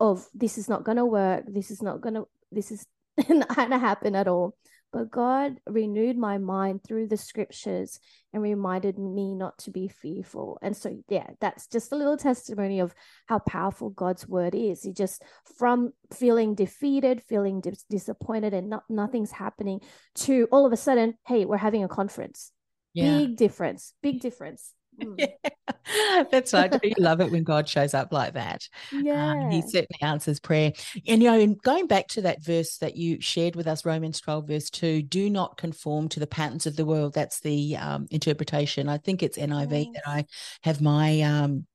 of 0.00 0.26
this 0.34 0.58
is 0.58 0.68
not 0.68 0.84
going 0.84 0.96
to 0.96 1.06
work. 1.06 1.44
This 1.46 1.70
is 1.70 1.82
not 1.82 2.00
going 2.00 2.14
to, 2.14 2.26
this 2.50 2.70
is 2.70 2.86
not 3.28 3.54
going 3.54 3.70
to 3.70 3.78
happen 3.78 4.14
at 4.14 4.28
all. 4.28 4.56
But 4.92 5.10
God 5.10 5.56
renewed 5.66 6.16
my 6.16 6.38
mind 6.38 6.84
through 6.86 7.08
the 7.08 7.16
scriptures 7.16 7.98
and 8.32 8.40
reminded 8.40 8.96
me 8.96 9.34
not 9.34 9.58
to 9.58 9.72
be 9.72 9.88
fearful. 9.88 10.56
And 10.62 10.76
so, 10.76 10.96
yeah, 11.08 11.30
that's 11.40 11.66
just 11.66 11.90
a 11.90 11.96
little 11.96 12.16
testimony 12.16 12.78
of 12.78 12.94
how 13.26 13.40
powerful 13.40 13.90
God's 13.90 14.28
word 14.28 14.54
is. 14.54 14.84
It 14.84 14.96
just 14.96 15.20
from 15.58 15.92
feeling 16.12 16.54
defeated, 16.54 17.24
feeling 17.28 17.60
dis- 17.60 17.84
disappointed, 17.90 18.54
and 18.54 18.70
not, 18.70 18.84
nothing's 18.88 19.32
happening 19.32 19.80
to 20.14 20.46
all 20.52 20.64
of 20.64 20.72
a 20.72 20.76
sudden, 20.76 21.14
hey, 21.26 21.44
we're 21.44 21.56
having 21.56 21.82
a 21.82 21.88
conference. 21.88 22.52
Yeah. 22.92 23.18
Big 23.18 23.36
difference, 23.36 23.94
big 24.00 24.20
difference. 24.20 24.72
Mm. 25.02 25.16
Yeah, 25.66 25.73
that's 26.30 26.52
right. 26.52 26.70
Do 26.70 26.92
love 26.98 27.20
it 27.20 27.30
when 27.30 27.44
God 27.44 27.68
shows 27.68 27.94
up 27.94 28.12
like 28.12 28.34
that. 28.34 28.68
Yeah. 28.92 29.32
Um, 29.32 29.50
he 29.50 29.62
certainly 29.62 30.00
answers 30.00 30.40
prayer. 30.40 30.72
And, 31.06 31.22
you 31.22 31.30
know, 31.30 31.38
in 31.38 31.54
going 31.54 31.86
back 31.86 32.08
to 32.08 32.22
that 32.22 32.42
verse 32.42 32.78
that 32.78 32.96
you 32.96 33.20
shared 33.20 33.56
with 33.56 33.66
us, 33.66 33.84
Romans 33.84 34.20
12, 34.20 34.46
verse 34.48 34.70
2, 34.70 35.02
do 35.02 35.30
not 35.30 35.56
conform 35.56 36.08
to 36.10 36.20
the 36.20 36.26
patterns 36.26 36.66
of 36.66 36.76
the 36.76 36.84
world. 36.84 37.14
That's 37.14 37.40
the 37.40 37.76
um, 37.76 38.06
interpretation. 38.10 38.88
I 38.88 38.98
think 38.98 39.22
it's 39.22 39.38
NIV 39.38 39.86
yes. 39.86 39.94
that 39.94 40.10
I 40.10 40.24
have 40.62 40.80
my 40.80 41.20
um, 41.22 41.66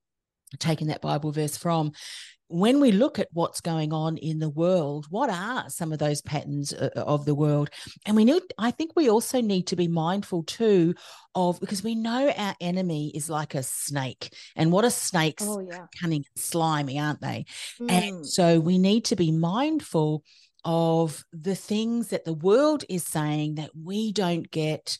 taken 0.57 0.87
that 0.87 1.01
Bible 1.01 1.31
verse 1.31 1.57
from 1.57 1.91
when 2.49 2.79
we 2.81 2.91
look 2.91 3.19
at 3.19 3.29
what's 3.31 3.61
going 3.61 3.93
on 3.93 4.17
in 4.17 4.39
the 4.39 4.49
world, 4.49 5.05
what 5.09 5.29
are 5.29 5.69
some 5.69 5.93
of 5.93 5.99
those 5.99 6.21
patterns 6.21 6.73
uh, 6.73 6.89
uh, 6.95 7.01
of 7.01 7.25
the 7.25 7.35
world? 7.35 7.69
And 8.05 8.15
we 8.15 8.25
need, 8.25 8.41
I 8.57 8.71
think 8.71 8.91
we 8.95 9.09
also 9.09 9.39
need 9.39 9.67
to 9.67 9.75
be 9.75 9.87
mindful 9.87 10.43
too 10.43 10.95
of, 11.35 11.59
because 11.59 11.83
we 11.83 11.93
know 11.93 12.31
our 12.35 12.55
enemy 12.59 13.11
is 13.13 13.29
like 13.29 13.53
a 13.53 13.63
snake. 13.63 14.33
And 14.55 14.71
what 14.71 14.83
are 14.83 14.89
snakes? 14.89 15.45
Oh, 15.47 15.59
yeah. 15.59 15.85
Cunning, 16.01 16.25
slimy, 16.35 16.99
aren't 16.99 17.21
they? 17.21 17.45
Mm. 17.79 17.91
And 17.91 18.27
so 18.27 18.59
we 18.59 18.79
need 18.79 19.05
to 19.05 19.15
be 19.15 19.31
mindful 19.31 20.23
of 20.65 21.23
the 21.31 21.55
things 21.55 22.09
that 22.09 22.25
the 22.25 22.33
world 22.33 22.83
is 22.89 23.03
saying 23.03 23.55
that 23.55 23.69
we 23.79 24.11
don't 24.11 24.49
get 24.51 24.97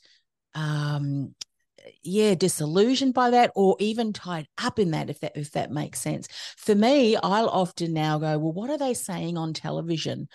um 0.56 1.36
yeah 2.04 2.36
disillusioned 2.36 3.14
by 3.14 3.30
that 3.30 3.52
or 3.56 3.76
even 3.80 4.14
tied 4.14 4.48
up 4.58 4.80
in 4.80 4.92
that 4.92 5.10
if 5.10 5.20
that 5.20 5.34
if 5.36 5.52
that 5.52 5.72
makes 5.72 6.00
sense. 6.00 6.28
For 6.58 6.76
me 6.76 7.16
i'll 7.18 7.50
often 7.50 7.94
now 7.94 8.18
go 8.20 8.38
well 8.38 8.54
what 8.54 8.70
are 8.70 8.78
they 8.78 8.94
saying 8.94 9.38
on 9.38 9.54
television? 9.54 10.28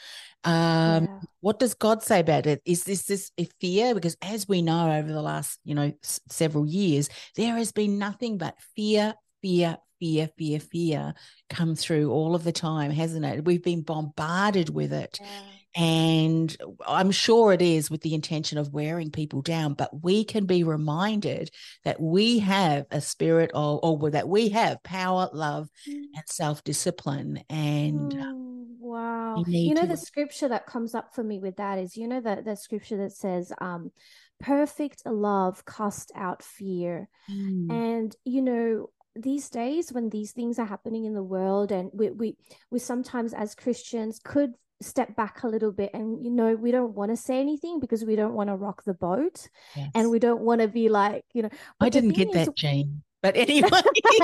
Um 0.44 1.04
yeah. 1.04 1.20
what 1.40 1.58
does 1.58 1.74
god 1.74 2.02
say 2.02 2.20
about 2.20 2.46
it? 2.46 2.60
Is 2.64 2.84
this 2.84 3.04
this 3.04 3.30
a 3.38 3.46
fear? 3.60 3.94
Because 3.94 4.16
as 4.22 4.48
we 4.48 4.62
know 4.62 4.92
over 4.92 5.12
the 5.12 5.22
last 5.22 5.58
you 5.64 5.74
know 5.74 5.92
s- 6.02 6.20
several 6.28 6.66
years 6.66 7.08
there 7.36 7.56
has 7.56 7.72
been 7.72 7.98
nothing 7.98 8.38
but 8.38 8.56
fear 8.76 9.14
fear 9.42 9.78
fear 10.00 10.28
fear 10.36 10.60
fear 10.60 11.14
come 11.48 11.74
through 11.76 12.10
all 12.10 12.34
of 12.34 12.44
the 12.44 12.52
time 12.52 12.90
hasn't 12.90 13.24
it? 13.24 13.44
We've 13.44 13.62
been 13.62 13.82
bombarded 13.82 14.68
with 14.68 14.92
it. 14.92 15.18
Yeah 15.22 15.28
and 15.74 16.56
I'm 16.86 17.10
sure 17.10 17.52
it 17.52 17.60
is 17.60 17.90
with 17.90 18.02
the 18.02 18.14
intention 18.14 18.58
of 18.58 18.72
wearing 18.72 19.10
people 19.10 19.42
down, 19.42 19.74
but 19.74 20.04
we 20.04 20.24
can 20.24 20.46
be 20.46 20.62
reminded 20.62 21.50
that 21.84 22.00
we 22.00 22.38
have 22.40 22.86
a 22.92 23.00
spirit 23.00 23.50
of, 23.54 23.80
or 23.82 24.10
that 24.10 24.28
we 24.28 24.50
have 24.50 24.82
power, 24.84 25.28
love, 25.32 25.68
mm. 25.88 25.94
and 25.94 26.24
self 26.26 26.62
discipline. 26.62 27.42
And 27.50 28.12
mm, 28.12 28.64
wow, 28.78 29.42
you, 29.48 29.68
you 29.68 29.74
know, 29.74 29.82
to... 29.82 29.88
the 29.88 29.96
scripture 29.96 30.48
that 30.48 30.66
comes 30.66 30.94
up 30.94 31.12
for 31.12 31.24
me 31.24 31.40
with 31.40 31.56
that 31.56 31.78
is, 31.78 31.96
you 31.96 32.06
know, 32.06 32.20
the, 32.20 32.42
the 32.44 32.56
scripture 32.56 32.98
that 32.98 33.12
says, 33.12 33.52
um, 33.60 33.90
perfect 34.38 35.04
love 35.06 35.64
cast 35.64 36.12
out 36.14 36.42
fear. 36.42 37.08
Mm. 37.28 37.72
And, 37.72 38.16
you 38.24 38.42
know, 38.42 38.90
these 39.16 39.48
days 39.48 39.92
when 39.92 40.08
these 40.10 40.32
things 40.32 40.58
are 40.58 40.66
happening 40.66 41.04
in 41.04 41.14
the 41.14 41.22
world 41.22 41.70
and 41.70 41.88
we 41.92 42.10
we 42.10 42.36
we 42.72 42.80
sometimes 42.80 43.32
as 43.32 43.54
christians 43.54 44.18
could 44.18 44.54
step 44.82 45.14
back 45.16 45.42
a 45.42 45.48
little 45.48 45.72
bit 45.72 45.90
and 45.94 46.24
you 46.24 46.30
know 46.30 46.54
we 46.54 46.70
don't 46.70 46.94
want 46.94 47.10
to 47.10 47.16
say 47.16 47.40
anything 47.40 47.80
because 47.80 48.04
we 48.04 48.16
don't 48.16 48.34
want 48.34 48.48
to 48.48 48.56
rock 48.56 48.82
the 48.84 48.94
boat 48.94 49.48
yes. 49.76 49.90
and 49.94 50.10
we 50.10 50.18
don't 50.18 50.40
want 50.40 50.60
to 50.60 50.68
be 50.68 50.88
like 50.88 51.24
you 51.32 51.42
know 51.42 51.48
i 51.80 51.88
didn't 51.88 52.10
get 52.10 52.28
is, 52.28 52.46
that 52.46 52.56
jane 52.56 53.02
but 53.22 53.36
anyway 53.36 53.70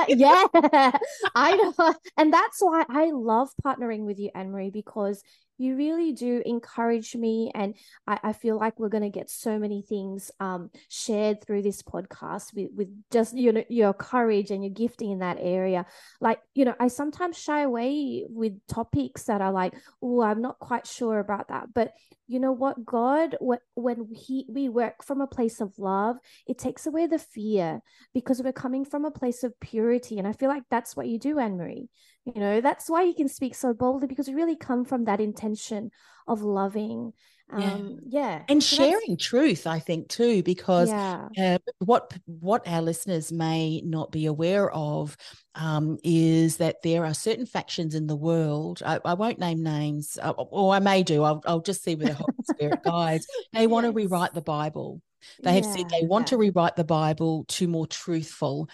yeah 0.09 0.45
i 1.35 1.57
know 1.78 1.95
and 2.16 2.33
that's 2.33 2.61
why 2.61 2.85
i 2.90 3.11
love 3.12 3.49
partnering 3.64 4.04
with 4.04 4.19
you 4.19 4.30
anne 4.35 4.50
marie 4.50 4.71
because 4.71 5.23
you 5.61 5.76
really 5.76 6.12
do 6.12 6.43
encourage 6.47 7.14
me 7.14 7.52
and 7.55 7.75
I, 8.07 8.19
I 8.23 8.33
feel 8.33 8.59
like 8.59 8.81
we're 8.81 8.88
going 8.88 9.02
to 9.02 9.11
get 9.11 9.29
so 9.29 9.59
many 9.59 9.83
things 9.83 10.31
um, 10.40 10.71
shared 10.88 11.45
through 11.45 11.62
this 11.62 11.83
podcast 11.83 12.55
with, 12.55 12.71
with 12.75 12.88
just 13.11 13.37
you 13.37 13.52
know 13.52 13.64
your 13.69 13.93
courage 13.93 14.50
and 14.50 14.64
your 14.64 14.73
gifting 14.73 15.11
in 15.11 15.19
that 15.19 15.37
area. 15.38 15.85
Like 16.21 16.40
you 16.55 16.64
know 16.64 16.75
i 16.81 16.88
sometimes 16.88 17.38
shy 17.38 17.61
away 17.61 18.25
with 18.29 18.55
topics 18.67 19.25
that 19.25 19.40
are 19.40 19.52
like 19.52 19.75
oh 20.02 20.23
i'm 20.23 20.40
not 20.40 20.59
quite 20.59 20.87
sure 20.87 21.19
about 21.19 21.49
that. 21.49 21.75
But 21.75 21.93
you 22.26 22.40
know 22.40 22.52
what? 22.52 22.85
God 22.85 23.37
when 23.75 24.07
he 24.14 24.47
we 24.49 24.69
work 24.69 25.05
from 25.05 25.21
a 25.21 25.26
place 25.26 25.61
of 25.61 25.79
love 25.79 26.17
it 26.47 26.59
takes 26.59 26.87
away 26.87 27.07
the 27.07 27.19
fear 27.19 27.81
because 28.14 28.43
we're 28.43 28.52
coming 28.52 28.85
from 28.85 29.05
a 29.05 29.11
place 29.11 29.43
of 29.43 29.59
purity 29.61 30.19
and 30.19 30.29
i 30.29 30.33
feel 30.33 30.49
like 30.49 30.62
that's 30.71 30.97
what 30.97 31.09
you 31.09 31.19
do 31.19 31.38
anne 31.38 31.57
marie 31.57 31.88
you 32.25 32.41
know 32.41 32.61
that's 32.61 32.89
why 32.89 33.03
you 33.03 33.15
can 33.15 33.29
speak 33.29 33.55
so 33.55 33.73
boldly 33.73 34.07
because 34.07 34.29
you 34.29 34.37
really 34.37 34.57
come 34.57 34.85
from 34.85 35.05
that 35.05 35.21
intention 35.21 35.91
of 36.27 36.43
loving. 36.43 37.12
Um 37.53 37.99
yeah, 38.07 38.21
yeah. 38.21 38.43
and 38.49 38.62
so 38.62 38.77
sharing 38.77 39.17
truth 39.17 39.67
i 39.67 39.81
think 39.81 40.09
too 40.09 40.41
because 40.45 40.89
yeah. 40.89 41.27
uh, 41.37 41.59
what 41.81 42.17
what 42.27 42.62
our 42.69 42.81
listeners 42.81 43.33
may 43.33 43.81
not 43.81 44.12
be 44.12 44.27
aware 44.27 44.71
of 44.71 45.17
um, 45.57 45.99
is 46.05 46.59
that 46.59 46.77
there 46.85 47.05
are 47.05 47.12
certain 47.12 47.47
factions 47.47 47.97
in 47.97 48.07
the 48.07 48.15
world 48.15 48.85
I, 48.87 49.00
I 49.05 49.15
won't 49.15 49.41
name 49.41 49.65
names 49.65 50.17
uh, 50.23 50.31
or 50.31 50.73
i 50.73 50.79
may 50.79 51.03
do 51.03 51.25
i'll, 51.25 51.43
I'll 51.45 51.61
just 51.61 51.83
see 51.83 51.97
where 51.97 52.11
the 52.11 52.15
holy 52.15 52.35
spirit 52.49 52.83
guides. 52.85 53.27
They 53.53 53.67
want 53.67 53.87
to 53.87 53.91
rewrite 53.91 54.33
the 54.33 54.43
bible. 54.43 55.03
They 55.43 55.55
have 55.55 55.65
yeah, 55.65 55.75
said 55.75 55.91
they 55.91 56.07
want 56.07 56.29
to 56.29 56.37
rewrite 56.37 56.77
the 56.77 56.85
bible 56.85 57.47
to 57.49 57.67
more 57.67 57.89
truthful 57.89 58.69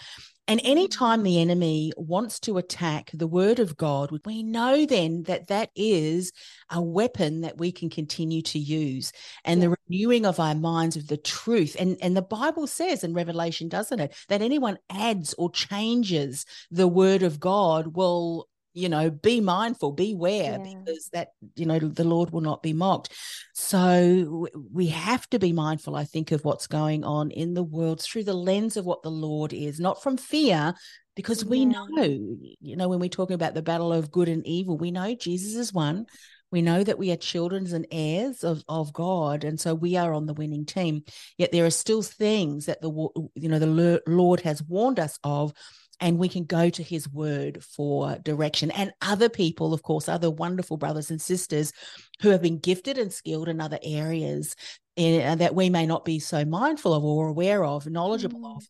and 0.47 0.61
anytime 0.63 1.21
mm. 1.21 1.25
the 1.25 1.41
enemy 1.41 1.91
wants 1.97 2.39
to 2.41 2.57
attack 2.57 3.11
the 3.13 3.27
word 3.27 3.59
of 3.59 3.75
God, 3.75 4.09
we 4.25 4.43
know 4.43 4.85
then 4.85 5.23
that 5.23 5.47
that 5.47 5.69
is 5.75 6.31
a 6.69 6.81
weapon 6.81 7.41
that 7.41 7.57
we 7.57 7.71
can 7.71 7.89
continue 7.89 8.41
to 8.43 8.59
use 8.59 9.11
and 9.43 9.61
yeah. 9.61 9.67
the 9.67 9.75
renewing 9.89 10.25
of 10.25 10.39
our 10.39 10.55
minds 10.55 10.95
of 10.95 11.07
the 11.07 11.17
truth. 11.17 11.75
And, 11.79 11.97
and 12.01 12.15
the 12.15 12.21
Bible 12.21 12.67
says 12.67 13.03
in 13.03 13.13
Revelation, 13.13 13.67
doesn't 13.67 13.99
it, 13.99 14.15
that 14.29 14.41
anyone 14.41 14.77
adds 14.89 15.33
or 15.37 15.51
changes 15.51 16.45
the 16.71 16.87
word 16.87 17.23
of 17.23 17.39
God 17.39 17.95
will 17.95 18.47
you 18.77 18.89
know 18.89 19.09
be 19.09 19.41
mindful 19.41 19.91
beware 19.91 20.59
yeah. 20.63 20.73
because 20.75 21.09
that 21.11 21.29
you 21.55 21.65
know 21.65 21.79
the 21.79 22.03
lord 22.03 22.29
will 22.29 22.41
not 22.41 22.61
be 22.61 22.73
mocked 22.73 23.11
so 23.53 24.47
we 24.71 24.87
have 24.87 25.27
to 25.29 25.39
be 25.39 25.51
mindful 25.51 25.95
i 25.95 26.03
think 26.03 26.31
of 26.31 26.45
what's 26.45 26.67
going 26.67 27.03
on 27.03 27.31
in 27.31 27.55
the 27.55 27.63
world 27.63 27.99
through 27.99 28.23
the 28.23 28.33
lens 28.33 28.77
of 28.77 28.85
what 28.85 29.01
the 29.01 29.09
lord 29.09 29.51
is 29.51 29.79
not 29.79 30.03
from 30.03 30.15
fear 30.15 30.75
because 31.15 31.43
we 31.43 31.59
yeah. 31.59 31.85
know 31.89 32.37
you 32.61 32.75
know 32.75 32.87
when 32.87 32.99
we're 32.99 33.09
talking 33.09 33.33
about 33.33 33.55
the 33.55 33.63
battle 33.63 33.91
of 33.91 34.11
good 34.11 34.29
and 34.29 34.45
evil 34.45 34.77
we 34.77 34.91
know 34.91 35.15
jesus 35.15 35.55
is 35.55 35.73
one 35.73 36.05
we 36.51 36.61
know 36.61 36.83
that 36.83 36.97
we 36.97 37.11
are 37.11 37.17
children 37.17 37.67
and 37.73 37.87
heirs 37.91 38.43
of, 38.43 38.63
of 38.69 38.93
God, 38.93 39.43
and 39.43 39.59
so 39.59 39.75
we 39.75 39.97
are 39.97 40.13
on 40.13 40.27
the 40.27 40.33
winning 40.33 40.65
team. 40.65 41.03
Yet 41.37 41.51
there 41.51 41.65
are 41.65 41.69
still 41.69 42.01
things 42.01 42.67
that 42.67 42.81
the 42.81 42.89
you 43.35 43.49
know 43.49 43.59
the 43.59 44.01
Lord 44.07 44.39
has 44.41 44.63
warned 44.63 44.97
us 44.97 45.19
of, 45.25 45.51
and 45.99 46.17
we 46.17 46.29
can 46.29 46.45
go 46.45 46.69
to 46.69 46.83
his 46.83 47.09
word 47.09 47.63
for 47.63 48.17
direction. 48.19 48.71
And 48.71 48.91
other 49.01 49.29
people, 49.29 49.73
of 49.73 49.83
course, 49.83 50.07
other 50.07 50.29
wonderful 50.29 50.77
brothers 50.77 51.09
and 51.09 51.21
sisters 51.21 51.73
who 52.21 52.29
have 52.29 52.41
been 52.41 52.59
gifted 52.59 52.97
and 52.97 53.11
skilled 53.11 53.49
in 53.49 53.59
other 53.59 53.79
areas 53.83 54.55
in, 54.95 55.25
uh, 55.25 55.35
that 55.35 55.55
we 55.55 55.69
may 55.69 55.85
not 55.85 56.05
be 56.05 56.19
so 56.19 56.45
mindful 56.45 56.93
of 56.93 57.03
or 57.03 57.27
aware 57.27 57.63
of, 57.63 57.87
knowledgeable 57.87 58.41
mm. 58.41 58.57
of, 58.57 58.67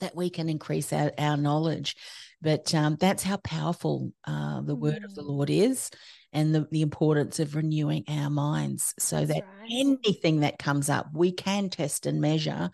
that 0.00 0.16
we 0.16 0.30
can 0.30 0.48
increase 0.48 0.92
our, 0.92 1.12
our 1.18 1.36
knowledge. 1.36 1.96
But 2.40 2.74
um, 2.74 2.96
that's 2.98 3.22
how 3.22 3.36
powerful 3.38 4.12
uh, 4.26 4.60
the 4.62 4.76
mm. 4.76 4.80
word 4.80 5.04
of 5.04 5.14
the 5.14 5.22
mm. 5.22 5.28
Lord 5.28 5.50
is 5.50 5.90
and 6.32 6.54
the, 6.54 6.66
the 6.70 6.82
importance 6.82 7.38
of 7.40 7.54
renewing 7.54 8.04
our 8.08 8.30
minds 8.30 8.94
so 8.98 9.16
that's 9.16 9.40
that 9.40 9.44
right. 9.60 9.70
anything 9.70 10.40
that 10.40 10.58
comes 10.58 10.88
up, 10.88 11.08
we 11.14 11.30
can 11.30 11.68
test 11.68 12.06
and 12.06 12.20
measure 12.20 12.70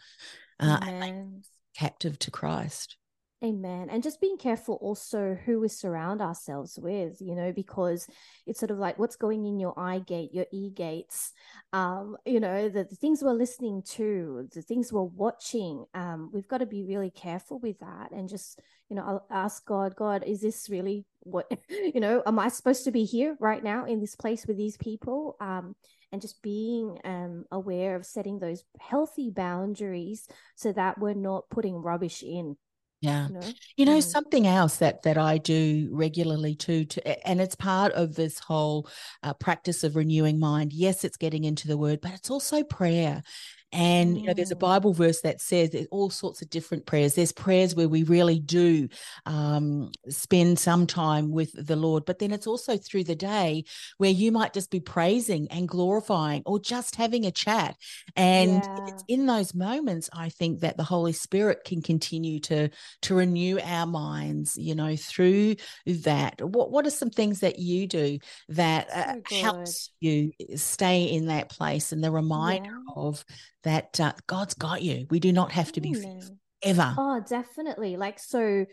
uh, 0.60 0.78
and 0.82 1.00
make 1.00 1.44
captive 1.76 2.18
to 2.20 2.30
Christ. 2.30 2.96
Amen. 3.44 3.88
And 3.88 4.02
just 4.02 4.20
being 4.20 4.36
careful 4.36 4.80
also 4.80 5.38
who 5.44 5.60
we 5.60 5.68
surround 5.68 6.20
ourselves 6.20 6.76
with, 6.76 7.20
you 7.20 7.36
know, 7.36 7.52
because 7.52 8.08
it's 8.46 8.58
sort 8.58 8.72
of 8.72 8.78
like 8.78 8.98
what's 8.98 9.14
going 9.14 9.46
in 9.46 9.60
your 9.60 9.78
eye 9.78 10.00
gate, 10.00 10.34
your 10.34 10.46
e 10.50 10.70
gates, 10.70 11.32
um, 11.72 12.16
you 12.26 12.40
know, 12.40 12.68
the, 12.68 12.82
the, 12.82 12.96
things 12.96 13.22
we're 13.22 13.32
listening 13.32 13.84
to, 13.90 14.48
the 14.52 14.62
things 14.62 14.92
we're 14.92 15.02
watching. 15.02 15.84
Um, 15.94 16.30
we've 16.32 16.48
got 16.48 16.58
to 16.58 16.66
be 16.66 16.82
really 16.82 17.10
careful 17.10 17.60
with 17.60 17.78
that 17.78 18.10
and 18.10 18.28
just, 18.28 18.60
you 18.90 18.96
know, 18.96 19.04
I'll 19.04 19.26
ask 19.30 19.64
God, 19.64 19.94
God, 19.94 20.24
is 20.26 20.40
this 20.40 20.68
really 20.68 21.06
what, 21.20 21.46
you 21.68 22.00
know, 22.00 22.24
am 22.26 22.40
I 22.40 22.48
supposed 22.48 22.82
to 22.84 22.90
be 22.90 23.04
here 23.04 23.36
right 23.38 23.62
now 23.62 23.84
in 23.84 24.00
this 24.00 24.16
place 24.16 24.48
with 24.48 24.56
these 24.56 24.76
people? 24.76 25.36
Um, 25.40 25.76
and 26.10 26.22
just 26.22 26.42
being 26.42 26.98
um, 27.04 27.44
aware 27.52 27.94
of 27.94 28.06
setting 28.06 28.38
those 28.38 28.64
healthy 28.80 29.30
boundaries 29.30 30.26
so 30.56 30.72
that 30.72 30.98
we're 30.98 31.12
not 31.12 31.50
putting 31.50 31.76
rubbish 31.76 32.22
in 32.22 32.56
yeah. 33.00 33.28
You 33.28 33.34
know, 33.34 33.52
you 33.76 33.86
know 33.86 33.98
mm. 33.98 34.02
something 34.02 34.46
else 34.46 34.76
that 34.78 35.02
that 35.02 35.18
I 35.18 35.38
do 35.38 35.88
regularly 35.92 36.54
too, 36.54 36.84
to, 36.84 37.28
and 37.28 37.40
it's 37.40 37.54
part 37.54 37.92
of 37.92 38.14
this 38.14 38.38
whole 38.38 38.88
uh, 39.22 39.34
practice 39.34 39.84
of 39.84 39.96
renewing 39.96 40.40
mind. 40.40 40.72
Yes, 40.72 41.04
it's 41.04 41.16
getting 41.16 41.44
into 41.44 41.68
the 41.68 41.78
word, 41.78 42.00
but 42.00 42.12
it's 42.12 42.30
also 42.30 42.64
prayer. 42.64 43.22
And 43.72 44.16
mm. 44.16 44.20
you 44.20 44.26
know, 44.26 44.34
there's 44.34 44.50
a 44.50 44.56
mm. 44.56 44.60
Bible 44.60 44.92
verse 44.92 45.20
that 45.22 45.40
says 45.40 45.70
there's 45.70 45.86
all 45.90 46.10
sorts 46.10 46.42
of 46.42 46.50
different 46.50 46.86
prayers. 46.86 47.14
There's 47.14 47.32
prayers 47.32 47.74
where 47.74 47.88
we 47.88 48.02
really 48.02 48.38
do 48.38 48.88
um, 49.26 49.90
spend 50.08 50.58
some 50.58 50.86
time 50.86 51.30
with 51.30 51.50
the 51.54 51.76
Lord, 51.76 52.04
but 52.04 52.18
then 52.18 52.32
it's 52.32 52.46
also 52.46 52.76
through 52.76 53.04
the 53.04 53.14
day 53.14 53.64
where 53.98 54.10
you 54.10 54.32
might 54.32 54.52
just 54.52 54.70
be 54.70 54.80
praising 54.80 55.48
and 55.50 55.68
glorifying 55.68 56.42
or 56.46 56.58
just 56.58 56.96
having 56.96 57.26
a 57.26 57.30
chat. 57.30 57.76
And 58.16 58.62
yeah. 58.64 58.86
it's 58.88 59.04
in 59.08 59.26
those 59.26 59.54
moments, 59.54 60.08
I 60.12 60.30
think 60.30 60.60
that 60.60 60.76
the 60.76 60.84
Holy 60.84 61.12
Spirit 61.12 61.64
can 61.64 61.82
continue 61.82 62.40
to 62.40 62.70
to 63.02 63.14
renew 63.14 63.58
our 63.60 63.86
minds. 63.86 64.56
You 64.56 64.74
know, 64.74 64.96
through 64.96 65.56
that. 65.86 66.40
What 66.40 66.70
what 66.70 66.86
are 66.86 66.90
some 66.90 67.10
things 67.10 67.40
that 67.40 67.58
you 67.58 67.86
do 67.86 68.18
that 68.48 68.90
uh, 68.90 69.14
so 69.28 69.36
helps 69.36 69.90
you 70.00 70.32
stay 70.56 71.04
in 71.04 71.26
that 71.26 71.50
place 71.50 71.92
and 71.92 72.02
the 72.02 72.10
reminder 72.10 72.70
yeah. 72.70 72.92
of 72.96 73.24
that 73.68 74.00
uh, 74.00 74.12
God's 74.26 74.54
got 74.54 74.82
you. 74.82 75.06
We 75.10 75.20
do 75.20 75.32
not 75.32 75.52
have 75.52 75.72
to 75.72 75.80
be 75.80 75.94
fearful 75.94 76.38
ever. 76.62 76.94
Oh, 76.96 77.22
definitely. 77.26 77.96
Like 77.96 78.18
so 78.18 78.66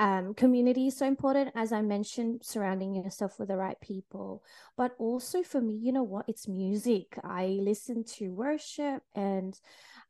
um, 0.00 0.32
community 0.34 0.86
is 0.86 0.96
so 0.96 1.06
important 1.06 1.50
as 1.54 1.72
i 1.72 1.82
mentioned 1.82 2.40
surrounding 2.42 2.94
yourself 2.94 3.38
with 3.38 3.48
the 3.48 3.56
right 3.56 3.78
people 3.82 4.42
but 4.74 4.92
also 4.98 5.42
for 5.42 5.60
me 5.60 5.74
you 5.74 5.92
know 5.92 6.02
what 6.02 6.24
it's 6.26 6.48
music 6.48 7.18
i 7.22 7.58
listen 7.60 8.02
to 8.04 8.30
worship 8.30 9.02
and 9.14 9.60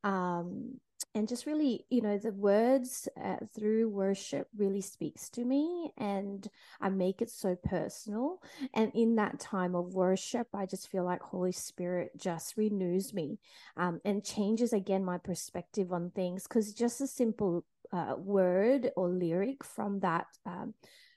um, 0.05 0.79
and 1.15 1.29
just 1.29 1.47
really 1.47 1.85
you 1.91 2.01
know 2.01 2.19
the 2.19 2.33
words 2.33 3.09
uh, 3.23 3.37
through 3.55 3.89
worship 3.89 4.49
really 4.57 4.81
speaks 4.81 5.29
to 5.29 5.45
me 5.45 5.91
and 5.99 6.49
i 6.81 6.89
make 6.89 7.21
it 7.21 7.31
so 7.31 7.57
personal. 7.57 8.39
And 8.75 8.93
in 8.95 9.17
that 9.17 9.41
time 9.41 9.75
of 9.75 9.95
worship 9.95 10.49
i 10.55 10.67
just 10.67 10.89
feel 10.89 11.05
like 11.05 11.21
holy 11.23 11.53
spirit 11.53 12.13
just 12.17 12.57
renews 12.57 13.13
me 13.13 13.39
um, 13.77 14.01
and 14.05 14.25
changes 14.25 14.73
again 14.73 15.05
my 15.05 15.19
perspective 15.19 15.93
on 15.93 16.11
things. 16.11 16.45
Because 16.45 16.73
just 16.75 17.01
a 17.01 17.07
simple 17.07 17.65
uh, 17.93 18.15
word 18.17 18.91
or 18.97 19.09
lyric 19.09 19.65
from 19.65 20.01
that 20.01 20.27
um, 20.47 20.75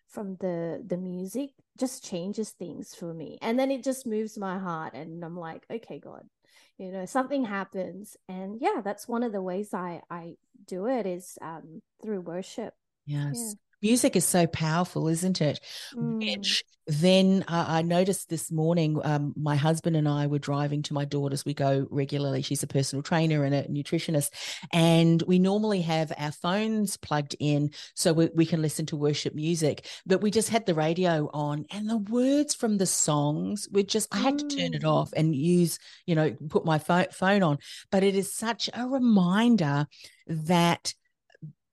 from 0.08 0.38
the 0.40 0.84
the 0.86 0.98
music 0.98 1.52
just 1.78 2.04
changes 2.04 2.52
things 2.52 2.94
for 2.96 3.14
me. 3.14 3.38
And 3.42 3.60
then 3.60 3.72
it 3.72 3.84
just 3.84 4.06
moves 4.06 4.38
my 4.38 4.58
heart 4.60 4.94
and 4.94 5.24
i'm 5.24 5.38
like 5.38 5.66
okay 5.72 6.00
god 6.00 6.28
you 6.78 6.92
know 6.92 7.06
something 7.06 7.46
happens 7.46 8.18
and 8.28 8.60
yeah 8.60 8.82
that's 8.84 9.08
one 9.08 9.24
of 9.24 9.32
the 9.32 9.42
ways 9.42 9.74
i 9.74 10.02
i 10.10 10.36
do 10.66 10.88
it 10.88 11.06
is 11.06 11.38
um 11.42 11.82
through 12.02 12.22
worship. 12.22 12.74
Yes 13.06 13.56
music 13.84 14.16
is 14.16 14.26
so 14.26 14.48
powerful, 14.48 15.08
isn't 15.08 15.42
it? 15.42 15.60
Mm. 15.96 16.20
Which 16.20 16.64
then 16.88 17.46
uh, 17.48 17.66
I 17.68 17.82
noticed 17.82 18.30
this 18.30 18.52
morning, 18.52 19.00
um, 19.04 19.34
my 19.38 19.56
husband 19.56 19.96
and 19.96 20.08
I 20.08 20.28
were 20.28 20.40
driving 20.40 20.82
to 20.84 20.94
my 20.94 21.06
daughter's. 21.06 21.46
We 21.46 21.54
go 21.54 21.88
regularly. 21.90 22.42
She's 22.42 22.64
a 22.64 22.68
personal 22.68 23.04
trainer 23.04 23.44
and 23.44 23.56
a 23.56 23.64
nutritionist. 23.64 24.32
And 24.74 25.22
we 25.24 25.40
normally 25.40 25.82
have 25.82 26.12
our 26.18 26.32
phones 26.32 26.98
plugged 26.98 27.36
in 27.40 27.72
so 27.94 28.12
we, 28.12 28.30
we 28.34 28.46
can 28.46 28.62
listen 28.62 28.86
to 28.88 28.98
worship 28.98 29.34
music. 29.34 29.86
But 30.06 30.22
we 30.22 30.32
just 30.32 30.50
had 30.50 30.66
the 30.66 30.74
radio 30.74 31.30
on 31.34 31.66
and 31.72 31.90
the 31.90 31.98
words 31.98 32.54
from 32.54 32.78
the 32.78 32.86
songs 32.86 33.68
were 33.72 33.84
just, 33.84 34.14
I 34.14 34.20
had 34.20 34.40
to 34.40 34.48
turn 34.48 34.74
it 34.74 34.84
off 34.84 35.12
mm. 35.12 35.20
and 35.20 35.36
use, 35.36 35.80
you 36.06 36.16
know, 36.16 36.36
put 36.50 36.66
my 36.66 36.80
phone, 36.80 37.08
phone 37.12 37.44
on. 37.44 37.60
But 37.92 38.04
it 38.04 38.16
is 38.16 38.34
such 38.34 38.70
a 38.74 38.88
reminder 38.88 39.88
that 40.28 40.94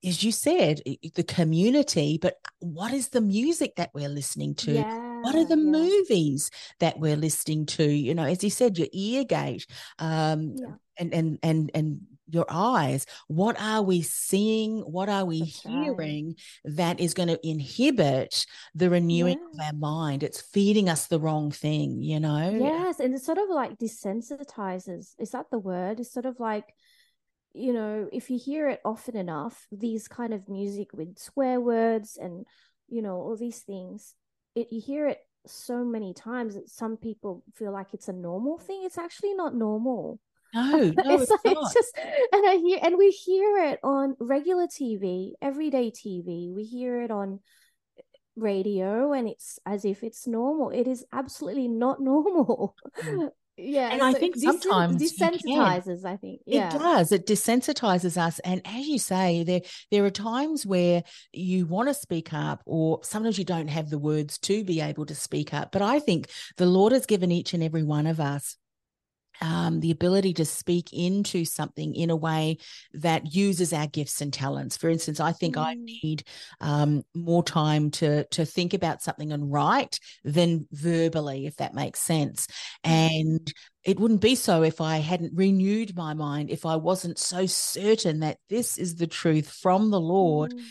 as 0.03 0.23
you 0.23 0.31
said, 0.31 0.81
the 1.15 1.23
community, 1.23 2.17
but 2.21 2.35
what 2.59 2.93
is 2.93 3.09
the 3.09 3.21
music 3.21 3.75
that 3.75 3.91
we're 3.93 4.09
listening 4.09 4.55
to? 4.55 4.73
Yeah, 4.73 5.21
what 5.21 5.35
are 5.35 5.45
the 5.45 5.57
yeah. 5.57 5.63
movies 5.63 6.49
that 6.79 6.99
we're 6.99 7.15
listening 7.15 7.65
to? 7.67 7.83
You 7.83 8.15
know, 8.15 8.25
as 8.25 8.43
you 8.43 8.49
said, 8.49 8.77
your 8.77 8.87
ear 8.91 9.23
gate, 9.23 9.67
um, 9.99 10.55
yeah. 10.57 10.73
and 10.97 11.13
and 11.13 11.39
and 11.43 11.71
and 11.73 12.01
your 12.33 12.45
eyes. 12.49 13.05
What 13.27 13.59
are 13.61 13.81
we 13.81 14.01
seeing? 14.01 14.79
What 14.79 15.09
are 15.09 15.25
we 15.25 15.39
That's 15.41 15.61
hearing 15.61 16.35
right. 16.65 16.75
that 16.75 16.99
is 16.99 17.13
going 17.13 17.29
to 17.29 17.47
inhibit 17.47 18.45
the 18.73 18.89
renewing 18.89 19.37
of 19.53 19.59
our 19.59 19.73
mind? 19.73 20.23
It's 20.23 20.41
feeding 20.41 20.89
us 20.89 21.07
the 21.07 21.19
wrong 21.19 21.51
thing, 21.51 22.01
you 22.01 22.19
know? 22.19 22.49
Yes, 22.51 22.99
and 22.99 23.13
it 23.13 23.21
sort 23.21 23.37
of 23.37 23.49
like 23.49 23.77
desensitizes. 23.77 25.13
Is 25.19 25.31
that 25.31 25.47
the 25.51 25.59
word? 25.59 25.99
It's 25.99 26.13
sort 26.13 26.25
of 26.25 26.39
like 26.39 26.73
you 27.53 27.73
know, 27.73 28.07
if 28.11 28.29
you 28.29 28.39
hear 28.39 28.69
it 28.69 28.81
often 28.85 29.17
enough, 29.17 29.67
these 29.71 30.07
kind 30.07 30.33
of 30.33 30.47
music 30.47 30.89
with 30.93 31.17
swear 31.19 31.59
words 31.59 32.17
and, 32.21 32.45
you 32.87 33.01
know, 33.01 33.15
all 33.15 33.35
these 33.35 33.59
things, 33.59 34.15
it, 34.55 34.67
you 34.71 34.81
hear 34.81 35.07
it 35.07 35.19
so 35.45 35.83
many 35.83 36.13
times 36.13 36.55
that 36.55 36.69
some 36.69 36.97
people 36.97 37.43
feel 37.55 37.71
like 37.71 37.93
it's 37.93 38.07
a 38.07 38.13
normal 38.13 38.57
thing. 38.57 38.81
It's 38.83 38.97
actually 38.97 39.33
not 39.33 39.55
normal. 39.55 40.19
No, 40.53 40.77
no, 40.77 40.91
it's, 41.13 41.31
it's, 41.31 41.45
like, 41.45 41.55
it's 41.57 41.73
just, 41.73 41.97
and 42.33 42.45
I 42.45 42.57
hear, 42.57 42.79
and 42.83 42.97
we 42.97 43.09
hear 43.09 43.57
it 43.67 43.79
on 43.83 44.17
regular 44.19 44.67
TV, 44.67 45.31
everyday 45.41 45.91
TV. 45.91 46.51
We 46.53 46.65
hear 46.65 47.01
it 47.01 47.09
on 47.09 47.39
radio, 48.35 49.13
and 49.13 49.29
it's 49.29 49.59
as 49.65 49.85
if 49.85 50.03
it's 50.03 50.27
normal. 50.27 50.69
It 50.71 50.89
is 50.89 51.05
absolutely 51.13 51.69
not 51.69 52.01
normal. 52.01 52.75
Mm 53.01 53.29
yeah 53.61 53.89
and 53.91 54.01
i 54.01 54.13
think 54.13 54.35
sometimes 54.35 55.01
desensitizes 55.01 56.03
i 56.05 56.17
think 56.17 56.41
yeah. 56.45 56.67
it 56.67 56.79
does 56.79 57.11
it 57.11 57.27
desensitizes 57.27 58.17
us 58.17 58.39
and 58.39 58.61
as 58.65 58.87
you 58.87 58.97
say 58.97 59.43
there 59.43 59.61
there 59.91 60.03
are 60.03 60.09
times 60.09 60.65
where 60.65 61.03
you 61.31 61.65
want 61.65 61.87
to 61.87 61.93
speak 61.93 62.33
up 62.33 62.61
or 62.65 62.99
sometimes 63.03 63.37
you 63.37 63.45
don't 63.45 63.67
have 63.67 63.89
the 63.89 63.99
words 63.99 64.37
to 64.37 64.63
be 64.63 64.81
able 64.81 65.05
to 65.05 65.15
speak 65.15 65.53
up 65.53 65.71
but 65.71 65.81
i 65.81 65.99
think 65.99 66.27
the 66.57 66.65
lord 66.65 66.91
has 66.91 67.05
given 67.05 67.31
each 67.31 67.53
and 67.53 67.63
every 67.63 67.83
one 67.83 68.07
of 68.07 68.19
us 68.19 68.57
um, 69.41 69.79
the 69.79 69.91
ability 69.91 70.33
to 70.35 70.45
speak 70.45 70.93
into 70.93 71.45
something 71.45 71.95
in 71.95 72.09
a 72.09 72.15
way 72.15 72.57
that 72.93 73.33
uses 73.33 73.73
our 73.73 73.87
gifts 73.87 74.21
and 74.21 74.31
talents. 74.31 74.77
For 74.77 74.89
instance, 74.89 75.19
I 75.19 75.31
think 75.31 75.55
mm. 75.55 75.65
I 75.65 75.73
need 75.73 76.23
um, 76.59 77.03
more 77.15 77.43
time 77.43 77.91
to 77.91 78.25
to 78.25 78.45
think 78.45 78.73
about 78.73 79.01
something 79.01 79.31
and 79.31 79.51
write 79.51 79.99
than 80.23 80.67
verbally, 80.71 81.47
if 81.47 81.57
that 81.57 81.73
makes 81.73 81.99
sense. 81.99 82.47
Mm. 82.85 82.91
And 82.91 83.53
it 83.83 83.99
wouldn't 83.99 84.21
be 84.21 84.35
so 84.35 84.61
if 84.61 84.79
I 84.79 84.97
hadn't 84.97 85.35
renewed 85.35 85.95
my 85.95 86.13
mind, 86.13 86.51
if 86.51 86.65
I 86.65 86.75
wasn't 86.75 87.17
so 87.17 87.47
certain 87.47 88.19
that 88.19 88.37
this 88.47 88.77
is 88.77 88.95
the 88.95 89.07
truth 89.07 89.49
from 89.49 89.89
the 89.89 89.99
Lord. 89.99 90.53
Mm. 90.53 90.63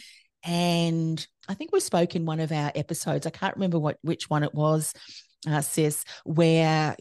And 0.43 1.27
I 1.49 1.55
think 1.55 1.73
we 1.73 1.81
spoke 1.81 2.15
in 2.15 2.25
one 2.25 2.41
of 2.41 2.53
our 2.53 2.71
episodes. 2.75 3.27
I 3.27 3.31
can't 3.31 3.57
remember 3.57 3.79
what 3.79 3.99
which 4.03 4.31
one 4.31 4.45
it 4.45 4.55
was 4.55 4.95
uh, 5.49 5.61
sis, 5.61 6.05
where 6.25 6.97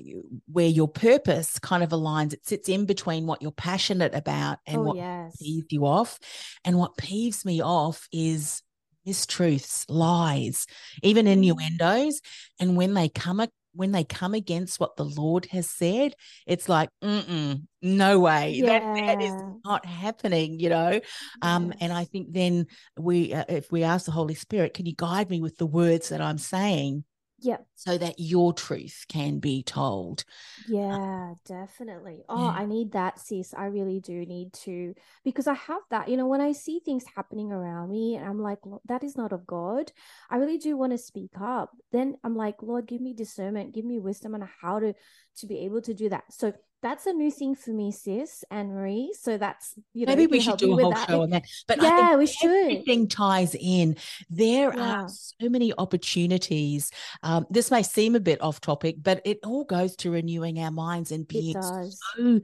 where 0.51 0.67
your 0.67 0.87
purpose 0.87 1.59
kind 1.59 1.83
of 1.83 1.89
aligns. 1.89 2.33
It 2.33 2.45
sits 2.45 2.69
in 2.69 2.85
between 2.85 3.25
what 3.27 3.41
you're 3.41 3.51
passionate 3.51 4.15
about 4.15 4.59
and 4.65 4.77
oh, 4.77 4.83
what 4.83 4.97
yes. 4.97 5.37
peeves 5.41 5.71
you 5.71 5.85
off. 5.85 6.19
And 6.63 6.77
what 6.77 6.97
peeves 6.97 7.45
me 7.45 7.61
off 7.61 8.07
is 8.11 8.61
mistruths, 9.07 9.85
lies, 9.89 10.65
even 11.03 11.25
mm. 11.25 11.31
innuendos. 11.33 12.21
And 12.59 12.77
when 12.77 12.93
they 12.93 13.09
come 13.09 13.45
when 13.73 13.91
they 13.91 14.03
come 14.03 14.33
against 14.33 14.79
what 14.79 14.95
the 14.95 15.05
Lord 15.05 15.45
has 15.51 15.69
said, 15.69 16.13
it's 16.47 16.67
like, 16.67 16.89
no 17.01 18.19
way, 18.19 18.51
yeah. 18.55 18.79
that, 18.79 18.95
that 18.95 19.21
is 19.21 19.33
not 19.63 19.85
happening, 19.85 20.59
you 20.59 20.69
know. 20.69 20.91
Yes. 20.91 21.03
Um, 21.41 21.73
and 21.79 21.93
I 21.93 22.05
think 22.05 22.33
then 22.33 22.65
we, 22.97 23.33
uh, 23.33 23.45
if 23.47 23.71
we 23.71 23.83
ask 23.83 24.05
the 24.05 24.11
Holy 24.11 24.33
Spirit, 24.33 24.73
can 24.73 24.85
you 24.85 24.95
guide 24.97 25.29
me 25.29 25.39
with 25.39 25.57
the 25.57 25.67
words 25.67 26.09
that 26.09 26.19
I'm 26.19 26.39
saying? 26.39 27.03
Yeah. 27.41 27.57
so 27.75 27.97
that 27.97 28.15
your 28.17 28.53
truth 28.53 29.05
can 29.07 29.39
be 29.39 29.63
told. 29.63 30.23
Uh, 30.59 30.73
yeah 30.73 31.33
definitely. 31.45 32.23
Oh 32.29 32.45
yeah. 32.45 32.61
i 32.61 32.65
need 32.65 32.91
that 32.93 33.19
sis. 33.19 33.53
I 33.53 33.65
really 33.65 33.99
do 33.99 34.25
need 34.25 34.53
to 34.65 34.93
because 35.23 35.47
i 35.47 35.53
have 35.53 35.81
that. 35.89 36.09
You 36.09 36.17
know 36.17 36.27
when 36.27 36.41
i 36.41 36.51
see 36.51 36.79
things 36.83 37.03
happening 37.15 37.51
around 37.51 37.89
me 37.89 38.15
and 38.15 38.25
i'm 38.25 38.39
like 38.39 38.59
that 38.85 39.03
is 39.03 39.17
not 39.17 39.33
of 39.33 39.45
god. 39.47 39.91
I 40.29 40.37
really 40.37 40.57
do 40.57 40.77
want 40.77 40.91
to 40.93 40.97
speak 40.97 41.31
up. 41.39 41.71
Then 41.91 42.15
i'm 42.23 42.35
like 42.35 42.61
lord 42.61 42.87
give 42.87 43.01
me 43.01 43.13
discernment. 43.13 43.73
Give 43.73 43.85
me 43.85 43.99
wisdom 43.99 44.35
on 44.35 44.47
how 44.61 44.79
to 44.79 44.93
to 45.37 45.47
be 45.47 45.59
able 45.59 45.81
to 45.81 45.93
do 45.93 46.09
that. 46.09 46.23
So 46.31 46.53
that's 46.81 47.05
a 47.05 47.13
new 47.13 47.31
thing 47.31 47.55
for 47.55 47.71
me, 47.71 47.91
sis 47.91 48.43
Anne 48.51 48.69
Marie. 48.69 49.13
So 49.19 49.37
that's 49.37 49.73
you 49.93 50.05
know 50.05 50.15
maybe 50.15 50.27
we 50.27 50.39
should 50.39 50.57
do 50.57 50.77
a 50.77 50.83
whole 50.83 50.95
show 50.95 51.21
on 51.23 51.29
that. 51.31 51.43
But 51.67 51.81
yeah, 51.81 52.15
we 52.15 52.27
should. 52.27 52.71
Everything 52.71 53.07
ties 53.07 53.55
in. 53.59 53.97
There 54.29 54.73
yeah. 54.75 55.01
are 55.01 55.07
so 55.07 55.49
many 55.49 55.73
opportunities. 55.77 56.91
Um, 57.23 57.45
this 57.49 57.71
may 57.71 57.83
seem 57.83 58.15
a 58.15 58.19
bit 58.19 58.41
off 58.41 58.61
topic, 58.61 58.97
but 59.01 59.21
it 59.25 59.39
all 59.43 59.63
goes 59.63 59.95
to 59.97 60.11
renewing 60.11 60.59
our 60.59 60.71
minds 60.71 61.11
and 61.11 61.27
being 61.27 61.61
so 61.61 62.39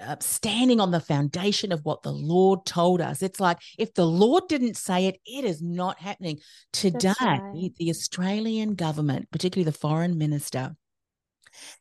uh, 0.00 0.16
standing 0.20 0.80
on 0.80 0.90
the 0.90 1.00
foundation 1.00 1.72
of 1.72 1.84
what 1.84 2.02
the 2.02 2.12
Lord 2.12 2.66
told 2.66 3.00
us. 3.00 3.22
It's 3.22 3.40
like 3.40 3.58
if 3.78 3.94
the 3.94 4.06
Lord 4.06 4.44
didn't 4.48 4.76
say 4.76 5.06
it, 5.06 5.20
it 5.24 5.44
is 5.44 5.62
not 5.62 5.98
happening. 5.98 6.40
Today, 6.72 7.14
right. 7.20 7.70
the 7.78 7.90
Australian 7.90 8.74
government, 8.74 9.30
particularly 9.30 9.64
the 9.64 9.76
foreign 9.76 10.18
minister, 10.18 10.76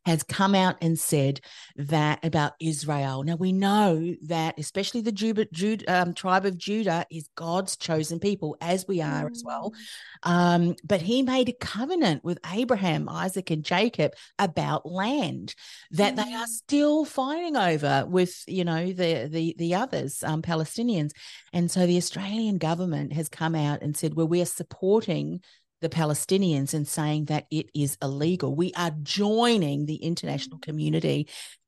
has 0.05 0.23
come 0.23 0.55
out 0.55 0.75
and 0.81 0.99
said 0.99 1.41
that 1.75 2.23
about 2.23 2.53
Israel. 2.59 3.23
Now 3.23 3.35
we 3.35 3.51
know 3.51 4.15
that 4.27 4.57
especially 4.57 5.01
the 5.01 5.11
Judah, 5.11 5.45
Judah, 5.51 6.01
um, 6.01 6.13
tribe 6.13 6.45
of 6.45 6.57
Judah 6.57 7.05
is 7.11 7.29
God's 7.35 7.75
chosen 7.75 8.19
people, 8.19 8.57
as 8.61 8.87
we 8.87 9.01
are 9.01 9.29
mm. 9.29 9.31
as 9.31 9.43
well. 9.45 9.73
Mm. 10.25 10.29
Um, 10.29 10.75
but 10.83 11.01
He 11.01 11.21
made 11.21 11.49
a 11.49 11.53
covenant 11.53 12.23
with 12.23 12.39
Abraham, 12.51 13.09
Isaac, 13.09 13.51
and 13.51 13.63
Jacob 13.63 14.13
about 14.39 14.85
land 14.85 15.55
that 15.91 16.13
mm. 16.13 16.17
they 16.17 16.33
are 16.33 16.45
mm. 16.45 16.49
still 16.49 17.05
fighting 17.05 17.55
over 17.55 18.05
with, 18.07 18.43
you 18.47 18.63
know, 18.63 18.91
the 18.91 19.27
the 19.29 19.55
the 19.57 19.75
others, 19.75 20.23
um, 20.23 20.41
Palestinians. 20.41 21.11
And 21.53 21.69
so 21.71 21.85
the 21.85 21.97
Australian 21.97 22.57
government 22.57 23.13
has 23.13 23.29
come 23.29 23.55
out 23.55 23.81
and 23.81 23.95
said, 23.95 24.13
well, 24.13 24.27
we 24.27 24.41
are 24.41 24.45
supporting 24.45 25.41
the 25.81 25.89
Palestinians 25.89 26.73
and 26.73 26.87
saying 26.87 27.25
that 27.25 27.45
it 27.51 27.69
is 27.73 27.97
illegal. 28.01 28.55
We 28.55 28.73
are 28.75 28.91
joining 29.03 29.85
the 29.85 29.95
international 29.95 30.59
community. 30.59 31.27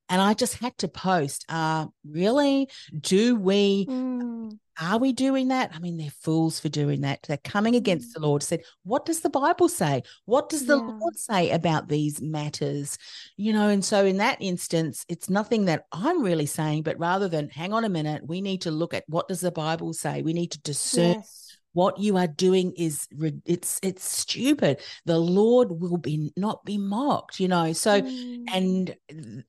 And 0.10 0.22
I 0.22 0.34
just 0.34 0.56
had 0.56 0.78
to 0.78 0.88
post, 0.88 1.46
uh, 1.50 1.88
really? 2.10 2.70
Do 2.98 3.36
we 3.36 3.86
mm. 3.88 4.58
are 4.82 4.98
we 4.98 5.12
doing 5.12 5.50
that? 5.50 5.72
I 5.76 5.80
mean, 5.80 5.98
they're 5.98 6.10
fools 6.22 6.62
for 6.62 6.70
doing 6.70 7.02
that. 7.02 7.24
They're 7.28 7.36
coming 7.36 7.76
against 7.76 8.13
the 8.13 8.22
Lord, 8.22 8.41
said, 8.41 8.62
What 8.84 9.06
does 9.06 9.20
the 9.20 9.30
Bible 9.30 9.67
say? 9.67 10.04
What 10.24 10.48
does 10.48 10.65
the 10.65 10.78
yeah. 10.78 10.98
Lord 10.98 11.17
say 11.17 11.52
about 11.52 11.89
these 11.89 12.22
matters? 12.22 12.98
You 13.36 13.52
know, 13.52 13.67
and 13.67 13.84
so 13.84 14.06
in 14.06 14.17
that 14.17 14.38
instance, 14.39 15.06
it's 15.10 15.30
nothing 15.30 15.65
that 15.65 15.84
I'm 15.91 16.24
really 16.24 16.46
saying, 16.46 16.84
but 16.84 16.98
rather 16.98 17.28
than 17.28 17.50
hang 17.50 17.74
on 17.74 17.84
a 17.84 17.89
minute, 17.89 18.26
we 18.26 18.39
need 18.39 18.62
to 18.62 18.72
look 18.72 18.93
at 18.93 19.04
what 19.08 19.28
does 19.28 19.41
the 19.41 19.52
Bible 19.52 19.91
say? 19.93 20.22
We 20.22 20.32
need 20.32 20.52
to 20.52 20.62
discern. 20.62 21.15
Yes 21.15 21.47
what 21.78 22.00
you 22.00 22.18
are 22.18 22.26
doing 22.26 22.74
is 22.76 23.08
it's 23.46 23.80
it's 23.84 24.04
stupid 24.04 24.80
the 25.06 25.20
lord 25.20 25.70
will 25.70 25.98
be 25.98 26.32
not 26.36 26.66
be 26.66 26.76
mocked 26.76 27.40
you 27.40 27.48
know 27.48 27.72
so 27.72 28.02
mm. 28.02 28.44
and 28.52 28.96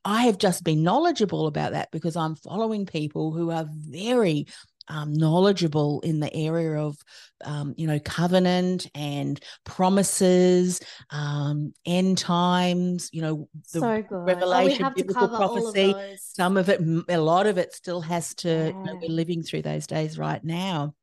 i 0.05 0.25
have 0.25 0.37
just 0.37 0.63
been 0.63 0.83
knowledgeable 0.83 1.47
about 1.47 1.73
that 1.73 1.91
because 1.91 2.17
i'm 2.17 2.37
following 2.37 2.85
people 2.85 3.33
who 3.33 3.51
are 3.51 3.65
very 3.71 4.47
um, 4.91 5.13
knowledgeable 5.13 6.01
in 6.01 6.21
the 6.21 6.35
area 6.35 6.79
of, 6.79 6.97
um, 7.45 7.75
you 7.77 7.87
know, 7.87 7.99
covenant 7.99 8.87
and 8.95 9.39
promises, 9.65 10.81
um, 11.11 11.75
end 11.85 12.17
times, 12.17 13.11
you 13.13 13.21
know, 13.21 13.49
the 13.73 13.81
so 13.81 14.05
revelation, 14.11 14.87
oh, 14.87 14.91
biblical 14.97 15.29
prophecy. 15.29 15.91
Of 15.91 16.19
some 16.19 16.57
of 16.57 16.71
it, 16.71 16.81
a 17.11 17.21
lot 17.21 17.47
of 17.47 17.59
it 17.59 17.75
still 17.75 18.01
has 18.01 18.35
to, 18.37 18.49
yeah. 18.49 18.67
you 18.69 18.83
know, 18.85 18.99
we're 19.01 19.11
living 19.11 19.43
through 19.43 19.63
those 19.63 19.87
days 19.87 20.19
right 20.19 20.43
now. 20.43 20.95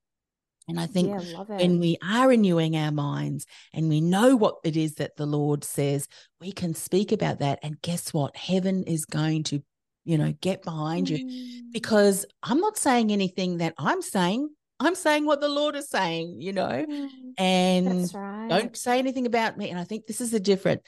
And 0.68 0.80
I 0.80 0.88
think 0.88 1.10
yeah, 1.10 1.44
when 1.44 1.80
we 1.80 1.98
are 2.04 2.28
renewing 2.28 2.76
our 2.76 2.92
minds 2.92 3.46
and 3.74 3.88
we 3.88 4.02
know 4.02 4.36
what 4.36 4.56
it 4.64 4.76
is 4.76 4.96
that 4.96 5.16
the 5.16 5.26
Lord 5.26 5.64
says, 5.64 6.08
we 6.42 6.52
can 6.52 6.74
speak 6.74 7.12
about 7.12 7.40
that. 7.40 7.60
And 7.62 7.82
guess 7.82 8.14
what? 8.14 8.36
Heaven 8.36 8.84
is 8.84 9.06
going 9.06 9.44
to, 9.44 9.62
you 10.06 10.18
know, 10.18 10.34
get 10.42 10.64
behind 10.64 11.08
mm. 11.08 11.20
you 11.20 11.64
because 11.72 12.26
I'm 12.42 12.60
not 12.60 12.78
saying 12.78 13.12
anything 13.12 13.58
that 13.58 13.76
I'm 13.78 14.02
saying. 14.02 14.50
I'm 14.80 14.96
saying 14.96 15.26
what 15.26 15.40
the 15.40 15.48
Lord 15.48 15.76
is 15.76 15.90
saying, 15.90 16.42
you 16.42 16.52
know, 16.52 16.86
mm. 16.90 17.10
and 17.38 18.14
right. 18.14 18.48
don't 18.50 18.76
say 18.76 19.00
anything 19.00 19.26
about 19.26 19.58
me. 19.58 19.70
And 19.70 19.80
I 19.80 19.84
think 19.84 20.06
this 20.06 20.20
is 20.20 20.32
the 20.32 20.40
difference. 20.40 20.82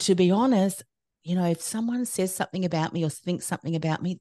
To 0.00 0.14
be 0.14 0.30
honest, 0.30 0.84
you 1.24 1.34
know, 1.34 1.46
if 1.46 1.60
someone 1.60 2.04
says 2.04 2.34
something 2.34 2.64
about 2.64 2.92
me 2.92 3.04
or 3.04 3.10
thinks 3.10 3.46
something 3.46 3.74
about 3.74 4.02
me, 4.02 4.20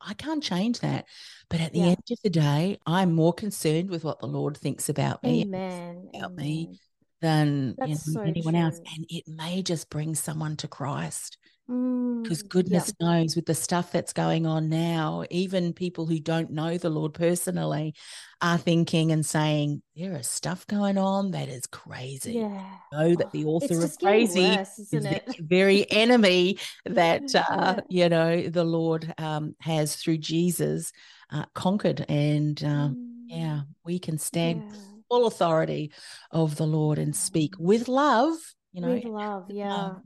I 0.00 0.14
can't 0.14 0.42
change 0.42 0.80
that. 0.80 1.06
But 1.48 1.60
at 1.60 1.72
the 1.72 1.80
yeah. 1.80 1.86
end 1.86 2.02
of 2.10 2.18
the 2.22 2.30
day, 2.30 2.78
I'm 2.86 3.12
more 3.12 3.32
concerned 3.32 3.90
with 3.90 4.04
what 4.04 4.20
the 4.20 4.26
Lord 4.26 4.56
thinks 4.56 4.88
about 4.88 5.22
me, 5.22 5.42
Amen. 5.42 6.10
about 6.14 6.32
Amen. 6.32 6.36
me 6.36 6.78
than 7.20 7.74
you 7.80 7.88
know, 7.88 7.94
so 7.94 8.20
anyone 8.20 8.54
true. 8.54 8.62
else. 8.62 8.78
And 8.78 9.06
it 9.08 9.24
may 9.28 9.62
just 9.62 9.90
bring 9.90 10.14
someone 10.14 10.56
to 10.58 10.68
Christ. 10.68 11.38
Because 11.70 12.42
mm, 12.42 12.48
goodness 12.48 12.92
yeah. 12.98 13.06
knows, 13.06 13.36
with 13.36 13.46
the 13.46 13.54
stuff 13.54 13.92
that's 13.92 14.12
going 14.12 14.44
on 14.44 14.68
now, 14.68 15.22
even 15.30 15.72
people 15.72 16.04
who 16.04 16.18
don't 16.18 16.50
know 16.50 16.76
the 16.76 16.90
Lord 16.90 17.14
personally 17.14 17.94
are 18.42 18.58
thinking 18.58 19.12
and 19.12 19.24
saying, 19.24 19.80
There 19.94 20.16
is 20.16 20.26
stuff 20.26 20.66
going 20.66 20.98
on 20.98 21.30
that 21.30 21.48
is 21.48 21.68
crazy. 21.68 22.32
Yeah. 22.32 22.64
know 22.92 23.14
that 23.14 23.30
the 23.30 23.44
author 23.46 23.84
of 23.84 23.96
crazy 24.00 24.48
worse, 24.48 24.80
is 24.80 24.92
it? 24.92 25.26
the 25.26 25.34
very 25.42 25.88
enemy 25.92 26.58
that, 26.86 27.32
uh, 27.48 27.76
you 27.88 28.08
know, 28.08 28.48
the 28.48 28.64
Lord 28.64 29.14
um, 29.16 29.54
has 29.60 29.94
through 29.94 30.18
Jesus 30.18 30.90
uh, 31.30 31.44
conquered. 31.54 32.04
And 32.08 32.64
um, 32.64 32.96
mm. 32.96 33.36
yeah, 33.38 33.60
we 33.84 34.00
can 34.00 34.18
stand 34.18 34.64
yeah. 34.66 34.76
full 35.08 35.28
authority 35.28 35.92
of 36.32 36.56
the 36.56 36.66
Lord 36.66 36.98
and 36.98 37.14
speak 37.14 37.54
with 37.60 37.86
love. 37.86 38.34
You 38.72 38.80
know, 38.80 38.92
with 38.92 39.04
love, 39.04 39.46
yeah. 39.50 39.72
Love 39.72 40.02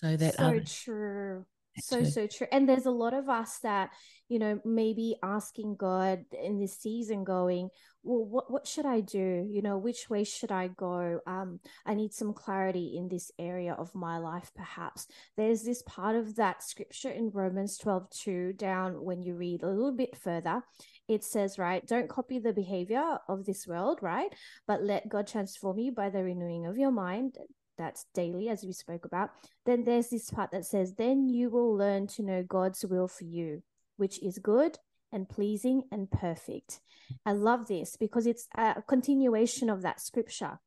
so 0.00 0.16
that 0.16 0.36
so 0.36 0.44
um, 0.44 0.64
true. 0.64 1.44
so 1.80 2.04
so 2.04 2.26
true. 2.26 2.46
And 2.52 2.68
there's 2.68 2.86
a 2.86 2.90
lot 2.90 3.14
of 3.14 3.28
us 3.28 3.58
that 3.64 3.90
you 4.28 4.38
know 4.38 4.60
maybe 4.64 5.16
asking 5.22 5.76
god 5.76 6.24
in 6.32 6.60
this 6.60 6.78
season 6.78 7.24
going 7.24 7.70
well 8.04 8.24
what 8.24 8.50
what 8.50 8.66
should 8.66 8.86
i 8.86 9.00
do? 9.00 9.44
You 9.50 9.60
know 9.60 9.76
which 9.76 10.08
way 10.08 10.22
should 10.22 10.52
i 10.52 10.68
go? 10.68 11.18
Um 11.26 11.58
i 11.84 11.94
need 11.94 12.12
some 12.12 12.32
clarity 12.32 12.94
in 12.96 13.08
this 13.08 13.32
area 13.40 13.72
of 13.72 13.92
my 13.94 14.18
life 14.18 14.52
perhaps. 14.54 15.08
There's 15.36 15.64
this 15.64 15.82
part 15.82 16.14
of 16.14 16.36
that 16.36 16.62
scripture 16.62 17.10
in 17.10 17.30
romans 17.30 17.76
12 17.78 18.08
2 18.10 18.52
down 18.52 19.02
when 19.02 19.22
you 19.22 19.34
read 19.34 19.64
a 19.64 19.68
little 19.68 19.96
bit 19.96 20.16
further. 20.16 20.62
It 21.08 21.24
says 21.24 21.58
right 21.58 21.84
don't 21.84 22.08
copy 22.08 22.38
the 22.38 22.52
behavior 22.52 23.18
of 23.28 23.44
this 23.46 23.66
world 23.66 23.98
right 24.00 24.32
but 24.68 24.84
let 24.84 25.08
god 25.08 25.26
transform 25.26 25.78
you 25.78 25.90
by 25.90 26.08
the 26.08 26.22
renewing 26.22 26.66
of 26.66 26.78
your 26.78 26.92
mind 26.92 27.36
that's 27.78 28.06
daily, 28.14 28.48
as 28.48 28.64
we 28.64 28.72
spoke 28.72 29.04
about. 29.04 29.30
Then 29.64 29.84
there's 29.84 30.08
this 30.08 30.30
part 30.30 30.50
that 30.50 30.66
says, 30.66 30.94
Then 30.94 31.28
you 31.28 31.48
will 31.48 31.74
learn 31.74 32.06
to 32.08 32.22
know 32.22 32.42
God's 32.42 32.84
will 32.84 33.08
for 33.08 33.24
you, 33.24 33.62
which 33.96 34.22
is 34.22 34.38
good 34.38 34.78
and 35.12 35.28
pleasing 35.28 35.84
and 35.90 36.10
perfect. 36.10 36.80
I 37.24 37.32
love 37.32 37.68
this 37.68 37.96
because 37.96 38.26
it's 38.26 38.46
a 38.56 38.82
continuation 38.86 39.70
of 39.70 39.82
that 39.82 40.00
scripture 40.00 40.58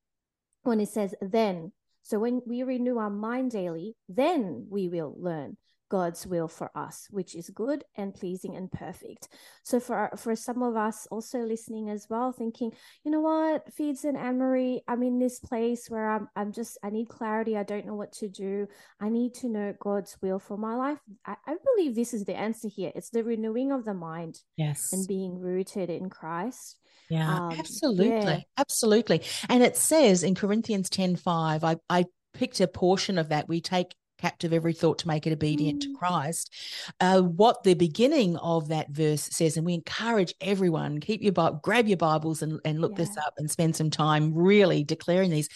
when 0.63 0.80
it 0.80 0.89
says, 0.89 1.13
Then. 1.21 1.74
So 2.04 2.17
when 2.17 2.41
we 2.47 2.63
renew 2.63 2.97
our 2.97 3.12
mind 3.12 3.52
daily, 3.52 3.95
then 4.10 4.65
we 4.69 4.89
will 4.89 5.15
learn 5.19 5.58
God's 5.91 6.25
will 6.25 6.47
for 6.47 6.71
us, 6.73 7.08
which 7.12 7.36
is 7.36 7.49
good 7.49 7.84
and 7.97 8.13
pleasing 8.13 8.56
and 8.56 8.71
perfect. 8.71 9.27
So 9.63 9.82
for 9.82 10.10
for 10.15 10.38
some 10.38 10.63
of 10.63 10.77
us 10.77 11.06
also 11.12 11.39
listening 11.39 11.89
as 11.89 12.08
well, 12.10 12.32
thinking, 12.32 12.71
you 13.04 13.12
know 13.12 13.19
what, 13.19 13.73
Feeds 13.73 14.06
and 14.06 14.15
Marie, 14.39 14.84
I'm 14.88 15.04
in 15.04 15.19
this 15.19 15.39
place 15.39 15.89
where 15.89 16.10
I'm 16.10 16.30
I'm 16.34 16.54
just 16.54 16.77
I 16.82 16.91
need 16.91 17.10
clarity. 17.10 17.58
I 17.58 17.63
don't 17.63 17.86
know 17.86 17.95
what 17.95 18.13
to 18.13 18.30
do. 18.30 18.67
I 19.01 19.10
need 19.10 19.34
to 19.41 19.49
know 19.49 19.73
God's 19.82 20.15
will 20.21 20.39
for 20.39 20.58
my 20.58 20.75
life. 20.75 20.99
I, 21.25 21.36
I 21.45 21.56
believe 21.75 21.93
this 21.93 22.13
is 22.13 22.23
the 22.23 22.38
answer 22.38 22.69
here. 22.69 22.93
It's 22.95 23.10
the 23.10 23.25
renewing 23.25 23.73
of 23.73 23.84
the 23.84 23.93
mind. 23.93 24.39
Yes. 24.56 24.93
And 24.93 25.06
being 25.06 25.39
rooted 25.39 25.89
in 25.89 26.10
Christ. 26.10 26.77
Yeah, 27.10 27.36
um, 27.36 27.60
absolutely. 27.60 28.08
Yeah. 28.08 28.39
Absolutely. 28.58 29.23
And 29.49 29.62
it 29.62 29.75
says 29.75 30.23
in 30.23 30.36
Corinthians 30.36 30.89
10 30.89 31.17
5, 31.17 31.65
I, 31.65 31.75
I 31.89 32.06
picked 32.34 32.62
a 32.62 32.67
portion 32.67 33.17
of 33.17 33.27
that. 33.27 33.49
We 33.49 33.60
take 33.60 33.93
captive 34.21 34.53
every 34.53 34.73
thought 34.73 34.99
to 34.99 35.07
make 35.07 35.25
it 35.27 35.34
obedient 35.34 35.79
mm. 35.79 35.81
to 35.84 35.97
Christ. 35.97 36.53
Uh, 36.99 37.21
what 37.21 37.63
the 37.63 37.73
beginning 37.73 38.38
of 38.38 38.67
that 38.69 38.89
verse 38.89 39.23
says, 39.23 39.57
and 39.57 39.65
we 39.65 39.73
encourage 39.73 40.34
everyone, 40.39 40.99
keep 40.99 41.21
your 41.21 41.34
Bible, 41.34 41.60
grab 41.63 41.88
your 41.88 41.97
Bibles 41.97 42.41
and, 42.41 42.60
and 42.63 42.79
look 42.79 42.91
yeah. 42.91 43.05
this 43.05 43.17
up 43.17 43.34
and 43.38 43.49
spend 43.49 43.75
some 43.75 43.89
time 43.89 44.34
really 44.34 44.84
declaring 44.84 45.31
these. 45.31 45.49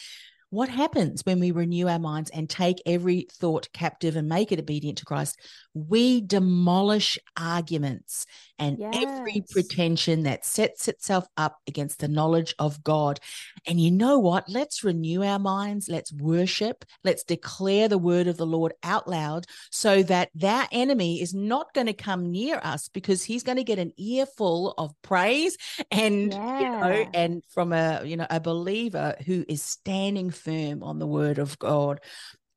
What 0.56 0.70
happens 0.70 1.26
when 1.26 1.42
we 1.42 1.52
renew 1.52 1.90
our 1.90 2.00
minds 2.00 2.30
and 2.30 2.50
take 2.50 2.82
every 2.86 3.28
thought 3.30 3.68
captive 3.74 4.16
and 4.16 4.30
make 4.30 4.54
it 4.54 4.60
obedient 4.60 5.00
to 5.00 5.06
Christ? 5.06 5.38
We 5.74 6.22
demolish 6.22 7.20
arguments 7.36 8.26
and 8.58 8.80
yes. 8.80 8.96
every 8.96 9.44
pretension 9.52 10.24
that 10.24 10.46
sets 10.46 10.88
itself 10.88 11.28
up 11.36 11.58
against 11.68 12.00
the 12.00 12.08
knowledge 12.08 12.56
of 12.58 12.82
God. 12.86 13.20
And 13.68 13.82
you 13.82 13.92
know 13.92 14.18
what? 14.18 14.48
Let's 14.48 14.82
renew 14.82 15.24
our 15.24 15.40
minds. 15.40 15.90
Let's 15.90 16.14
worship. 16.14 16.86
Let's 17.04 17.26
declare 17.26 17.90
the 17.90 17.98
word 17.98 18.28
of 18.28 18.38
the 18.38 18.46
Lord 18.46 18.76
out 18.82 19.10
loud 19.10 19.48
so 19.72 20.04
that 20.04 20.30
that 20.36 20.70
enemy 20.72 21.22
is 21.22 21.34
not 21.34 21.74
going 21.74 21.88
to 21.88 21.94
come 21.94 22.32
near 22.32 22.62
us 22.64 22.88
because 22.88 23.26
he's 23.26 23.44
going 23.44 23.58
to 23.58 23.66
get 23.66 23.78
an 23.78 23.92
earful 23.98 24.74
of 24.78 24.94
praise 25.02 25.58
and 25.92 26.32
yeah. 26.32 26.60
you 26.60 26.70
know 26.70 27.10
and 27.14 27.44
from 27.54 27.74
a 27.74 28.04
you 28.06 28.16
know 28.16 28.28
a 28.30 28.40
believer 28.40 29.16
who 29.26 29.44
is 29.50 29.62
standing 29.62 30.30
firm 30.30 30.45
on 30.48 31.00
the 31.00 31.08
word 31.08 31.40
of 31.40 31.58
God 31.60 32.02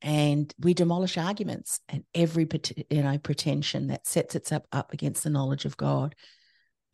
and 0.00 0.52
we 0.60 0.74
demolish 0.74 1.18
arguments 1.18 1.80
and 1.88 2.04
every 2.14 2.46
you 2.90 3.02
know 3.02 3.18
pretension 3.18 3.88
that 3.88 4.06
sets 4.06 4.34
itself 4.34 4.62
up 4.72 4.92
against 4.92 5.24
the 5.24 5.30
knowledge 5.30 5.64
of 5.64 5.76
God. 5.76 6.14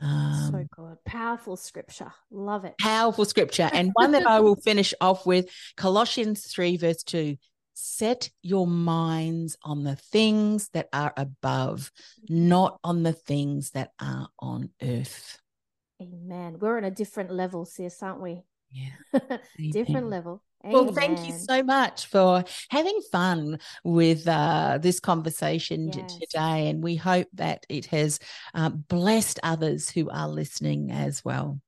Um, 0.01 0.51
so 0.51 0.83
good. 0.83 1.05
Powerful 1.05 1.57
scripture. 1.57 2.13
Love 2.31 2.65
it. 2.65 2.77
Powerful 2.79 3.25
scripture. 3.25 3.71
And 3.73 3.91
one 3.95 4.13
that 4.13 4.27
I 4.27 4.41
will 4.41 4.57
finish 4.57 4.93
off 5.01 5.27
with 5.27 5.49
Colossians 5.77 6.47
3, 6.47 6.77
verse 6.77 7.03
2 7.03 7.37
set 7.77 8.31
your 8.41 8.69
minds 8.69 9.57
on 9.65 9.83
the 9.83 9.97
things 9.97 10.69
that 10.71 10.89
are 10.93 11.13
above, 11.17 11.91
not 12.29 12.79
on 12.85 13.03
the 13.03 13.13
things 13.13 13.73
that 13.73 13.91
are 14.01 14.29
on 14.39 14.71
earth. 14.81 15.41
Amen. 16.01 16.59
We're 16.61 16.77
on 16.77 16.85
a 16.85 16.91
different 16.91 17.33
level, 17.33 17.65
sis, 17.65 18.01
aren't 18.03 18.23
we? 18.23 18.43
Yeah. 18.71 19.39
different 19.73 20.09
level. 20.09 20.43
Well, 20.72 20.87
thank 20.87 21.22
you 21.24 21.33
so 21.33 21.62
much 21.62 22.07
for 22.07 22.42
having 22.70 23.00
fun 23.12 23.59
with 23.85 24.27
uh, 24.27 24.79
this 24.83 24.98
conversation 24.98 25.90
yes. 25.92 26.16
today. 26.20 26.68
And 26.68 26.83
we 26.83 26.96
hope 26.96 27.29
that 27.35 27.64
it 27.68 27.87
has 27.87 28.18
uh, 28.55 28.70
blessed 28.70 29.38
others 29.42 29.88
who 29.88 30.11
are 30.11 30.29
listening 30.29 30.90
as 30.90 31.24
well. 31.24 31.61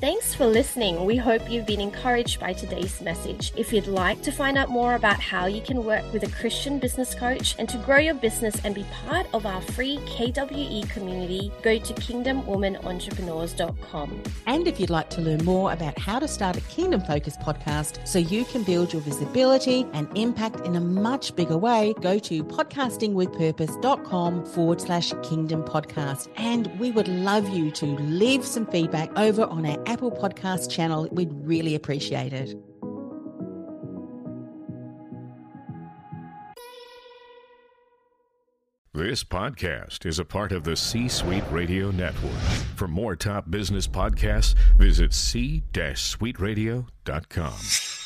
Thanks 0.00 0.34
for 0.34 0.46
listening. 0.46 1.04
We 1.04 1.18
hope 1.18 1.50
you've 1.50 1.66
been 1.66 1.82
encouraged 1.82 2.40
by 2.40 2.54
today's 2.54 3.02
message. 3.02 3.52
If 3.54 3.70
you'd 3.70 3.86
like 3.86 4.22
to 4.22 4.32
find 4.32 4.56
out 4.56 4.70
more 4.70 4.94
about 4.94 5.20
how 5.20 5.44
you 5.44 5.60
can 5.60 5.84
work 5.84 6.10
with 6.10 6.22
a 6.22 6.30
Christian 6.30 6.78
business 6.78 7.14
coach 7.14 7.54
and 7.58 7.68
to 7.68 7.76
grow 7.76 7.98
your 7.98 8.14
business 8.14 8.58
and 8.64 8.74
be 8.74 8.86
part 9.04 9.26
of 9.34 9.44
our 9.44 9.60
free 9.60 10.00
KWE 10.06 10.88
community, 10.88 11.52
go 11.60 11.78
to 11.78 11.92
kingdomwomanentrepreneurs.com. 11.92 14.22
And 14.46 14.66
if 14.66 14.80
you'd 14.80 14.88
like 14.88 15.10
to 15.10 15.20
learn 15.20 15.44
more 15.44 15.70
about 15.70 15.98
how 15.98 16.18
to 16.18 16.26
start 16.26 16.56
a 16.56 16.62
kingdom 16.62 17.02
focused 17.02 17.40
podcast 17.40 18.08
so 18.08 18.18
you 18.18 18.46
can 18.46 18.62
build 18.62 18.94
your 18.94 19.02
visibility 19.02 19.86
and 19.92 20.08
impact 20.16 20.64
in 20.64 20.76
a 20.76 20.80
much 20.80 21.36
bigger 21.36 21.58
way, 21.58 21.92
go 22.00 22.18
to 22.20 22.42
podcastingwithpurpose.com 22.42 24.46
forward 24.46 24.80
slash 24.80 25.12
kingdom 25.22 25.62
podcast. 25.62 26.28
And 26.36 26.68
we 26.80 26.90
would 26.90 27.08
love 27.08 27.50
you 27.50 27.70
to 27.72 27.84
leave 27.84 28.46
some 28.46 28.64
feedback 28.64 29.10
over 29.18 29.44
on 29.44 29.66
our 29.66 29.89
Apple 29.90 30.12
Podcast 30.12 30.70
channel. 30.70 31.08
We'd 31.10 31.32
really 31.32 31.74
appreciate 31.74 32.32
it. 32.32 32.54
This 38.94 39.24
podcast 39.24 40.06
is 40.06 40.20
a 40.20 40.24
part 40.24 40.52
of 40.52 40.62
the 40.62 40.76
C 40.76 41.08
Suite 41.08 41.42
Radio 41.50 41.90
Network. 41.90 42.38
For 42.76 42.86
more 42.86 43.16
top 43.16 43.50
business 43.50 43.88
podcasts, 43.88 44.54
visit 44.76 45.12
c-suiteradio.com. 45.12 47.99